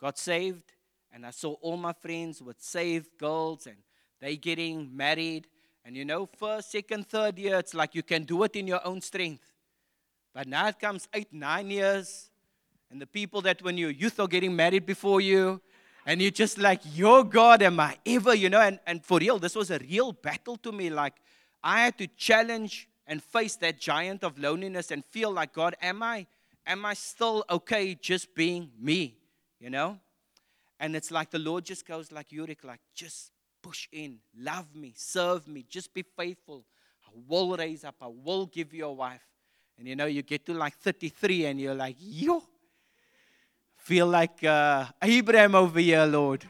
Got 0.00 0.18
saved, 0.18 0.72
and 1.14 1.24
I 1.24 1.30
saw 1.30 1.52
all 1.62 1.76
my 1.76 1.92
friends 1.92 2.42
with 2.42 2.60
saved 2.60 3.16
girls, 3.16 3.68
and 3.68 3.76
they 4.20 4.36
getting 4.36 4.90
married. 4.96 5.46
And 5.84 5.96
you 5.96 6.04
know, 6.04 6.28
first, 6.36 6.72
second, 6.72 7.06
third 7.06 7.38
year, 7.38 7.60
it's 7.60 7.74
like 7.74 7.94
you 7.94 8.02
can 8.02 8.24
do 8.24 8.42
it 8.42 8.56
in 8.56 8.66
your 8.66 8.84
own 8.84 9.00
strength. 9.00 9.44
But 10.34 10.48
now 10.48 10.66
it 10.66 10.80
comes 10.80 11.06
eight, 11.14 11.32
nine 11.32 11.70
years, 11.70 12.28
and 12.90 13.00
the 13.00 13.06
people 13.06 13.40
that 13.42 13.62
when 13.62 13.78
you're 13.78 13.92
youth 13.92 14.18
are 14.18 14.26
getting 14.26 14.56
married 14.56 14.84
before 14.84 15.20
you, 15.20 15.60
and 16.06 16.20
you're 16.20 16.32
just 16.32 16.58
like, 16.58 16.80
Your 16.94 17.22
God, 17.22 17.62
am 17.62 17.78
I 17.78 17.98
ever, 18.04 18.34
you 18.34 18.50
know? 18.50 18.60
And, 18.60 18.80
and 18.84 19.04
for 19.04 19.18
real, 19.18 19.38
this 19.38 19.54
was 19.54 19.70
a 19.70 19.78
real 19.78 20.12
battle 20.12 20.56
to 20.58 20.72
me. 20.72 20.90
Like, 20.90 21.14
I 21.66 21.80
had 21.80 21.98
to 21.98 22.06
challenge 22.06 22.88
and 23.08 23.20
face 23.20 23.56
that 23.56 23.80
giant 23.80 24.22
of 24.22 24.38
loneliness 24.38 24.92
and 24.92 25.04
feel 25.04 25.32
like, 25.32 25.52
God, 25.52 25.74
am 25.82 26.00
I, 26.00 26.26
am 26.64 26.86
I 26.86 26.94
still 26.94 27.44
okay 27.50 27.96
just 27.96 28.36
being 28.36 28.70
me? 28.78 29.16
You 29.58 29.70
know? 29.70 29.98
And 30.78 30.94
it's 30.94 31.10
like 31.10 31.30
the 31.30 31.40
Lord 31.40 31.64
just 31.64 31.84
goes 31.84 32.12
like 32.12 32.28
Yurik, 32.28 32.62
like, 32.62 32.78
just 32.94 33.32
push 33.62 33.88
in. 33.90 34.20
Love 34.38 34.76
me, 34.76 34.92
serve 34.96 35.48
me, 35.48 35.64
just 35.68 35.92
be 35.92 36.04
faithful. 36.16 36.64
I 37.04 37.10
will 37.26 37.56
raise 37.56 37.82
up, 37.82 37.96
I 38.00 38.06
will 38.06 38.46
give 38.46 38.72
you 38.72 38.84
a 38.84 38.92
wife. 38.92 39.26
And 39.76 39.88
you 39.88 39.96
know, 39.96 40.06
you 40.06 40.22
get 40.22 40.46
to 40.46 40.54
like 40.54 40.76
33 40.76 41.46
and 41.46 41.60
you're 41.60 41.74
like, 41.74 41.96
yo, 41.98 42.44
feel 43.76 44.06
like 44.06 44.44
uh, 44.44 44.84
Abraham 45.02 45.56
over 45.56 45.80
here, 45.80 46.04
Lord. 46.04 46.44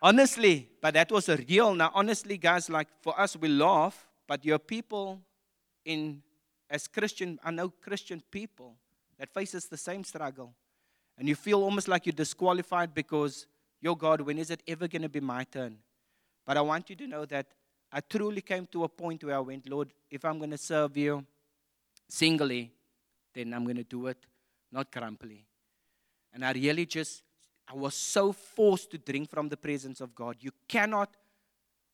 Honestly, 0.00 0.68
but 0.80 0.94
that 0.94 1.10
was 1.10 1.28
a 1.28 1.36
real. 1.36 1.74
Now, 1.74 1.90
honestly, 1.94 2.36
guys, 2.38 2.68
like 2.68 2.88
for 3.00 3.18
us, 3.18 3.36
we 3.36 3.48
laugh, 3.48 4.06
but 4.26 4.44
your 4.44 4.58
people 4.58 5.20
in 5.84 6.22
as 6.70 6.86
Christian, 6.86 7.38
I 7.42 7.50
know 7.50 7.70
Christian 7.70 8.22
people 8.30 8.76
that 9.18 9.32
faces 9.32 9.66
the 9.66 9.76
same 9.76 10.04
struggle. 10.04 10.54
And 11.16 11.28
you 11.28 11.34
feel 11.34 11.62
almost 11.62 11.88
like 11.88 12.06
you're 12.06 12.12
disqualified 12.12 12.94
because, 12.94 13.46
your 13.80 13.96
God, 13.96 14.20
when 14.20 14.38
is 14.38 14.50
it 14.50 14.62
ever 14.68 14.86
going 14.86 15.02
to 15.02 15.08
be 15.08 15.20
my 15.20 15.44
turn? 15.44 15.78
But 16.46 16.56
I 16.56 16.60
want 16.60 16.90
you 16.90 16.96
to 16.96 17.06
know 17.06 17.24
that 17.26 17.46
I 17.90 18.00
truly 18.00 18.42
came 18.42 18.66
to 18.66 18.84
a 18.84 18.88
point 18.88 19.24
where 19.24 19.36
I 19.36 19.40
went, 19.40 19.68
Lord, 19.68 19.92
if 20.10 20.24
I'm 20.24 20.38
going 20.38 20.50
to 20.50 20.58
serve 20.58 20.96
you 20.96 21.24
singly, 22.08 22.70
then 23.34 23.52
I'm 23.54 23.64
going 23.64 23.76
to 23.76 23.84
do 23.84 24.06
it, 24.06 24.18
not 24.70 24.92
grumpily. 24.92 25.44
And 26.32 26.44
I 26.44 26.52
really 26.52 26.86
just, 26.86 27.22
I 27.70 27.74
was 27.74 27.94
so 27.94 28.32
forced 28.32 28.90
to 28.92 28.98
drink 28.98 29.30
from 29.30 29.48
the 29.48 29.56
presence 29.56 30.00
of 30.00 30.14
God. 30.14 30.36
You 30.40 30.52
cannot 30.66 31.10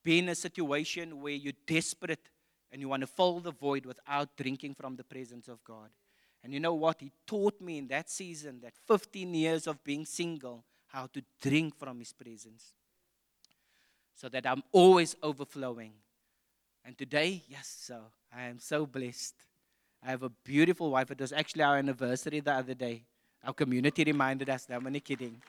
be 0.04 0.18
in 0.18 0.28
a 0.28 0.34
situation 0.34 1.20
where 1.20 1.32
you're 1.32 1.52
desperate 1.66 2.28
and 2.70 2.80
you 2.80 2.88
want 2.88 3.00
to 3.00 3.06
fill 3.06 3.40
the 3.40 3.50
void 3.50 3.86
without 3.86 4.36
drinking 4.36 4.74
from 4.74 4.96
the 4.96 5.04
presence 5.04 5.48
of 5.48 5.62
God. 5.64 5.90
And 6.42 6.52
you 6.52 6.60
know 6.60 6.74
what? 6.74 7.00
He 7.00 7.10
taught 7.26 7.60
me 7.60 7.78
in 7.78 7.88
that 7.88 8.10
season, 8.10 8.60
that 8.62 8.74
15 8.86 9.34
years 9.34 9.66
of 9.66 9.82
being 9.82 10.04
single, 10.04 10.64
how 10.88 11.06
to 11.12 11.22
drink 11.40 11.76
from 11.78 11.98
His 11.98 12.12
presence 12.12 12.74
so 14.14 14.28
that 14.28 14.46
I'm 14.46 14.62
always 14.70 15.16
overflowing. 15.22 15.92
And 16.84 16.96
today, 16.96 17.42
yes, 17.48 17.76
so 17.80 18.02
I 18.34 18.42
am 18.44 18.58
so 18.58 18.86
blessed. 18.86 19.34
I 20.02 20.10
have 20.10 20.22
a 20.22 20.28
beautiful 20.28 20.90
wife. 20.90 21.10
It 21.10 21.20
was 21.20 21.32
actually 21.32 21.62
our 21.62 21.78
anniversary 21.78 22.40
the 22.40 22.52
other 22.52 22.74
day. 22.74 23.04
Our 23.46 23.52
community 23.52 24.04
reminded 24.04 24.48
us. 24.48 24.66
No, 24.68 24.76
I'm 24.76 24.86
only 24.86 25.00
kidding. 25.00 25.40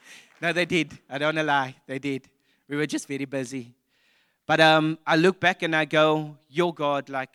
No, 0.42 0.52
they 0.52 0.66
did. 0.66 0.98
I 1.10 1.18
don't 1.18 1.28
want 1.28 1.38
to 1.38 1.44
lie. 1.44 1.76
They 1.88 2.00
did. 2.00 2.24
We 2.68 2.76
were 2.76 2.86
just 2.86 3.08
very 3.08 3.26
busy. 3.26 3.74
But 4.46 4.60
um, 4.60 5.00
I 5.08 5.16
look 5.16 5.40
back 5.40 5.64
and 5.64 5.76
I 5.76 5.86
go, 5.86 6.36
Your 6.50 6.74
God, 6.74 7.10
like, 7.10 7.30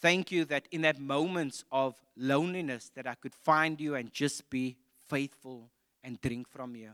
thank 0.00 0.30
you 0.30 0.44
that 0.46 0.68
in 0.70 0.82
that 0.82 1.00
moments 1.00 1.64
of 1.72 1.94
loneliness 2.16 2.90
that 2.94 3.06
I 3.06 3.14
could 3.14 3.34
find 3.34 3.80
you 3.80 3.94
and 3.94 4.12
just 4.12 4.48
be 4.48 4.76
faithful 5.08 5.70
and 6.04 6.20
drink 6.20 6.48
from 6.48 6.76
you. 6.76 6.90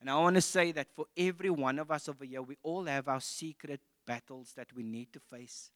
And 0.00 0.08
I 0.08 0.16
want 0.18 0.36
to 0.36 0.40
say 0.40 0.72
that 0.72 0.88
for 0.94 1.04
every 1.16 1.50
one 1.50 1.78
of 1.78 1.90
us 1.90 2.08
over 2.08 2.24
here, 2.24 2.40
we 2.40 2.56
all 2.62 2.84
have 2.84 3.06
our 3.06 3.20
secret 3.20 3.80
battles 4.06 4.52
that 4.56 4.68
we 4.74 4.82
need 4.82 5.12
to 5.12 5.20
face. 5.20 5.70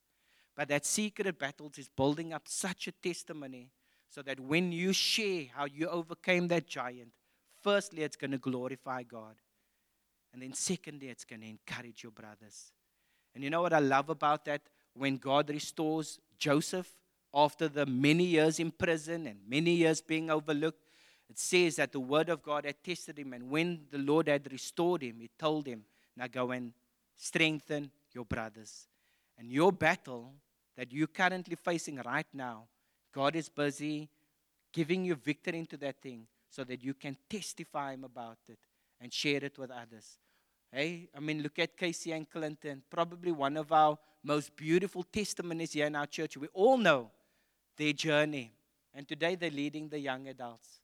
But 0.57 0.68
that 0.68 0.87
secret 0.87 1.38
battles 1.38 1.79
is 1.79 1.88
building 1.88 2.33
up 2.33 2.42
such 2.46 2.88
a 2.88 2.92
testimony 2.92 3.70
so 4.14 4.22
that 4.22 4.38
when 4.38 4.70
you 4.70 4.92
share 4.92 5.46
how 5.57 5.64
you 5.64 5.88
overcame 5.88 6.46
that 6.46 6.68
giant, 6.68 7.09
firstly, 7.62 8.05
it's 8.05 8.14
going 8.14 8.31
to 8.31 8.38
glorify 8.38 9.03
God. 9.03 9.35
And 10.33 10.40
then, 10.40 10.53
secondly, 10.53 11.09
it's 11.09 11.24
going 11.24 11.40
to 11.40 11.48
encourage 11.48 12.05
your 12.05 12.12
brothers. 12.12 12.70
And 13.35 13.42
you 13.42 13.50
know 13.50 13.62
what 13.62 13.72
I 13.72 13.81
love 13.81 14.11
about 14.11 14.44
that? 14.44 14.62
When 14.94 15.16
God 15.16 15.50
restores 15.50 16.20
Joseph 16.38 16.88
after 17.35 17.66
the 17.66 17.87
many 17.87 18.22
years 18.22 18.61
in 18.61 18.70
prison 18.70 19.27
and 19.27 19.40
many 19.48 19.72
years 19.72 20.00
being 20.00 20.31
overlooked, 20.31 20.85
it 21.29 21.38
says 21.38 21.77
that 21.77 21.90
the 21.90 21.98
word 21.98 22.29
of 22.29 22.40
God 22.40 22.66
had 22.66 22.85
tested 22.85 23.18
him. 23.18 23.33
And 23.33 23.50
when 23.50 23.87
the 23.90 23.98
Lord 23.98 24.29
had 24.29 24.46
restored 24.53 25.03
him, 25.03 25.16
he 25.18 25.31
told 25.37 25.66
him, 25.66 25.83
Now 26.16 26.29
go 26.29 26.53
and 26.53 26.72
strengthen 27.16 27.90
your 28.12 28.24
brothers. 28.24 28.87
And 29.37 29.50
your 29.50 29.72
battle 29.72 30.35
that 30.77 30.92
you're 30.92 31.09
currently 31.09 31.57
facing 31.57 32.00
right 32.05 32.27
now, 32.33 32.68
God 33.14 33.37
is 33.37 33.48
busy 33.48 34.09
giving 34.72 35.05
you 35.05 35.14
victory 35.14 35.59
into 35.59 35.77
that 35.79 36.03
thing 36.03 36.27
so 36.50 36.64
that 36.64 36.83
you 36.83 36.94
can 36.94 37.16
testify 37.31 37.94
him 37.94 38.05
about 38.05 38.38
it 38.48 38.59
and 39.00 39.12
share 39.12 39.42
it 39.44 39.59
with 39.59 39.70
others. 39.70 40.18
Hey, 40.72 41.09
I 41.16 41.20
mean, 41.20 41.42
look 41.42 41.59
at 41.61 41.77
Casey 41.77 42.11
and 42.11 42.29
Clinton, 42.29 42.83
probably 42.90 43.31
one 43.31 43.57
of 43.57 43.70
our 43.70 43.96
most 44.24 44.57
beautiful 44.57 45.05
testimonies 45.05 45.72
here 45.72 45.87
in 45.87 45.94
our 45.94 46.07
church. 46.07 46.37
We 46.37 46.48
all 46.53 46.77
know 46.77 47.11
their 47.77 47.92
journey. 47.92 48.53
And 48.92 49.07
today 49.07 49.37
they're 49.37 49.50
leading 49.50 49.88
the 49.88 49.98
young 49.98 50.27
adults. 50.29 50.81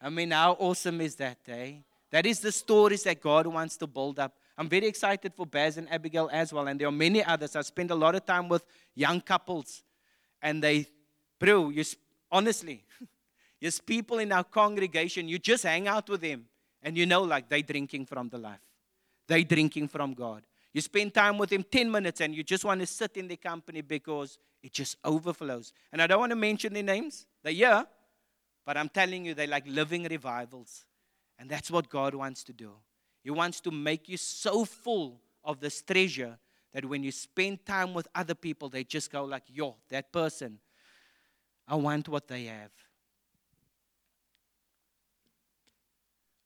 I 0.00 0.08
mean, 0.10 0.30
how 0.30 0.52
awesome 0.52 1.00
is 1.00 1.16
that, 1.16 1.38
eh? 1.48 1.72
That 2.10 2.24
is 2.24 2.40
the 2.40 2.52
stories 2.52 3.02
that 3.02 3.20
God 3.20 3.46
wants 3.46 3.76
to 3.78 3.86
build 3.86 4.18
up. 4.18 4.34
I'm 4.56 4.68
very 4.68 4.86
excited 4.86 5.34
for 5.34 5.44
Baz 5.44 5.76
and 5.76 5.90
Abigail 5.92 6.30
as 6.32 6.52
well. 6.52 6.66
And 6.66 6.80
there 6.80 6.88
are 6.88 6.92
many 6.92 7.22
others. 7.22 7.54
I 7.54 7.60
spend 7.60 7.90
a 7.90 7.94
lot 7.94 8.14
of 8.14 8.24
time 8.24 8.48
with 8.48 8.64
young 8.94 9.20
couples. 9.20 9.82
And 10.40 10.62
they, 10.62 10.86
bro, 11.38 11.70
you, 11.70 11.84
honestly, 12.30 12.84
there's 13.60 13.80
people 13.80 14.18
in 14.18 14.32
our 14.32 14.44
congregation, 14.44 15.28
you 15.28 15.38
just 15.38 15.64
hang 15.64 15.88
out 15.88 16.08
with 16.08 16.20
them. 16.20 16.46
And 16.82 16.96
you 16.96 17.06
know, 17.06 17.22
like, 17.22 17.48
they're 17.48 17.62
drinking 17.62 18.06
from 18.06 18.28
the 18.28 18.38
life. 18.38 18.60
they're 19.26 19.42
drinking 19.44 19.88
from 19.88 20.14
God. 20.14 20.42
You 20.72 20.80
spend 20.80 21.14
time 21.14 21.38
with 21.38 21.50
them 21.50 21.64
10 21.64 21.90
minutes 21.90 22.20
and 22.20 22.34
you 22.34 22.42
just 22.42 22.64
want 22.64 22.80
to 22.80 22.86
sit 22.86 23.16
in 23.16 23.28
their 23.28 23.36
company 23.36 23.80
because 23.80 24.38
it 24.62 24.72
just 24.72 24.96
overflows. 25.04 25.72
And 25.92 26.02
I 26.02 26.06
don't 26.06 26.20
want 26.20 26.30
to 26.30 26.36
mention 26.36 26.72
their 26.72 26.82
names. 26.82 27.26
They're 27.42 27.52
here. 27.52 27.86
But 28.66 28.76
I'm 28.76 28.88
telling 28.88 29.24
you, 29.24 29.34
they're 29.34 29.46
like 29.46 29.66
living 29.66 30.04
revivals. 30.04 30.84
And 31.38 31.48
that's 31.48 31.70
what 31.70 31.88
God 31.88 32.14
wants 32.14 32.44
to 32.44 32.52
do. 32.52 32.72
He 33.22 33.30
wants 33.30 33.60
to 33.62 33.70
make 33.70 34.08
you 34.08 34.16
so 34.16 34.64
full 34.64 35.20
of 35.44 35.60
this 35.60 35.82
treasure 35.82 36.38
that 36.72 36.84
when 36.84 37.02
you 37.02 37.12
spend 37.12 37.64
time 37.64 37.94
with 37.94 38.08
other 38.14 38.34
people, 38.34 38.68
they 38.68 38.84
just 38.84 39.10
go 39.10 39.24
like, 39.24 39.44
yo, 39.48 39.76
that 39.88 40.12
person, 40.12 40.58
I 41.68 41.74
want 41.74 42.08
what 42.08 42.26
they 42.26 42.44
have. 42.44 42.70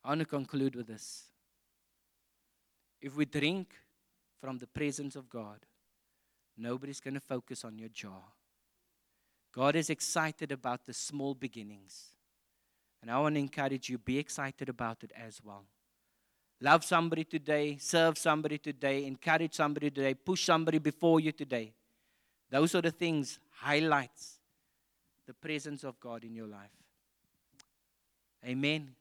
I 0.05 0.09
want 0.09 0.19
to 0.19 0.27
conclude 0.27 0.75
with 0.75 0.89
this. 0.89 1.27
If 3.01 3.17
we 3.17 3.25
drink 3.25 3.73
from 4.41 4.59
the 4.59 4.67
presence 4.67 5.15
of 5.15 5.31
God, 5.31 5.61
nobody's 6.59 6.99
going 6.99 7.15
to 7.15 7.21
focus 7.21 7.65
on 7.65 7.79
your 7.79 7.89
jar. 7.91 8.23
God 9.53 9.77
is 9.77 9.91
excited 9.91 10.51
about 10.51 10.87
the 10.87 10.93
small 10.93 11.35
beginnings. 11.35 12.07
And 13.01 13.11
I 13.11 13.21
want 13.21 13.37
to 13.37 13.41
encourage 13.41 13.89
you 13.89 13.99
be 13.99 14.19
excited 14.19 14.69
about 14.69 15.05
it 15.05 15.13
as 15.15 15.41
well. 15.45 15.65
Love 16.61 16.85
somebody 16.85 17.23
today, 17.23 17.77
serve 17.79 18.19
somebody 18.19 18.59
today, 18.59 19.05
encourage 19.05 19.55
somebody 19.55 19.91
today, 19.91 20.15
push 20.15 20.45
somebody 20.45 20.79
before 20.79 21.21
you 21.21 21.31
today. 21.31 21.73
Those 22.51 22.75
are 22.75 22.83
the 22.83 22.91
things 22.91 23.39
highlights 23.51 24.42
the 25.27 25.35
presence 25.35 25.85
of 25.85 25.99
God 26.01 26.25
in 26.25 26.35
your 26.35 26.47
life. 26.47 26.71
Amen. 28.45 28.95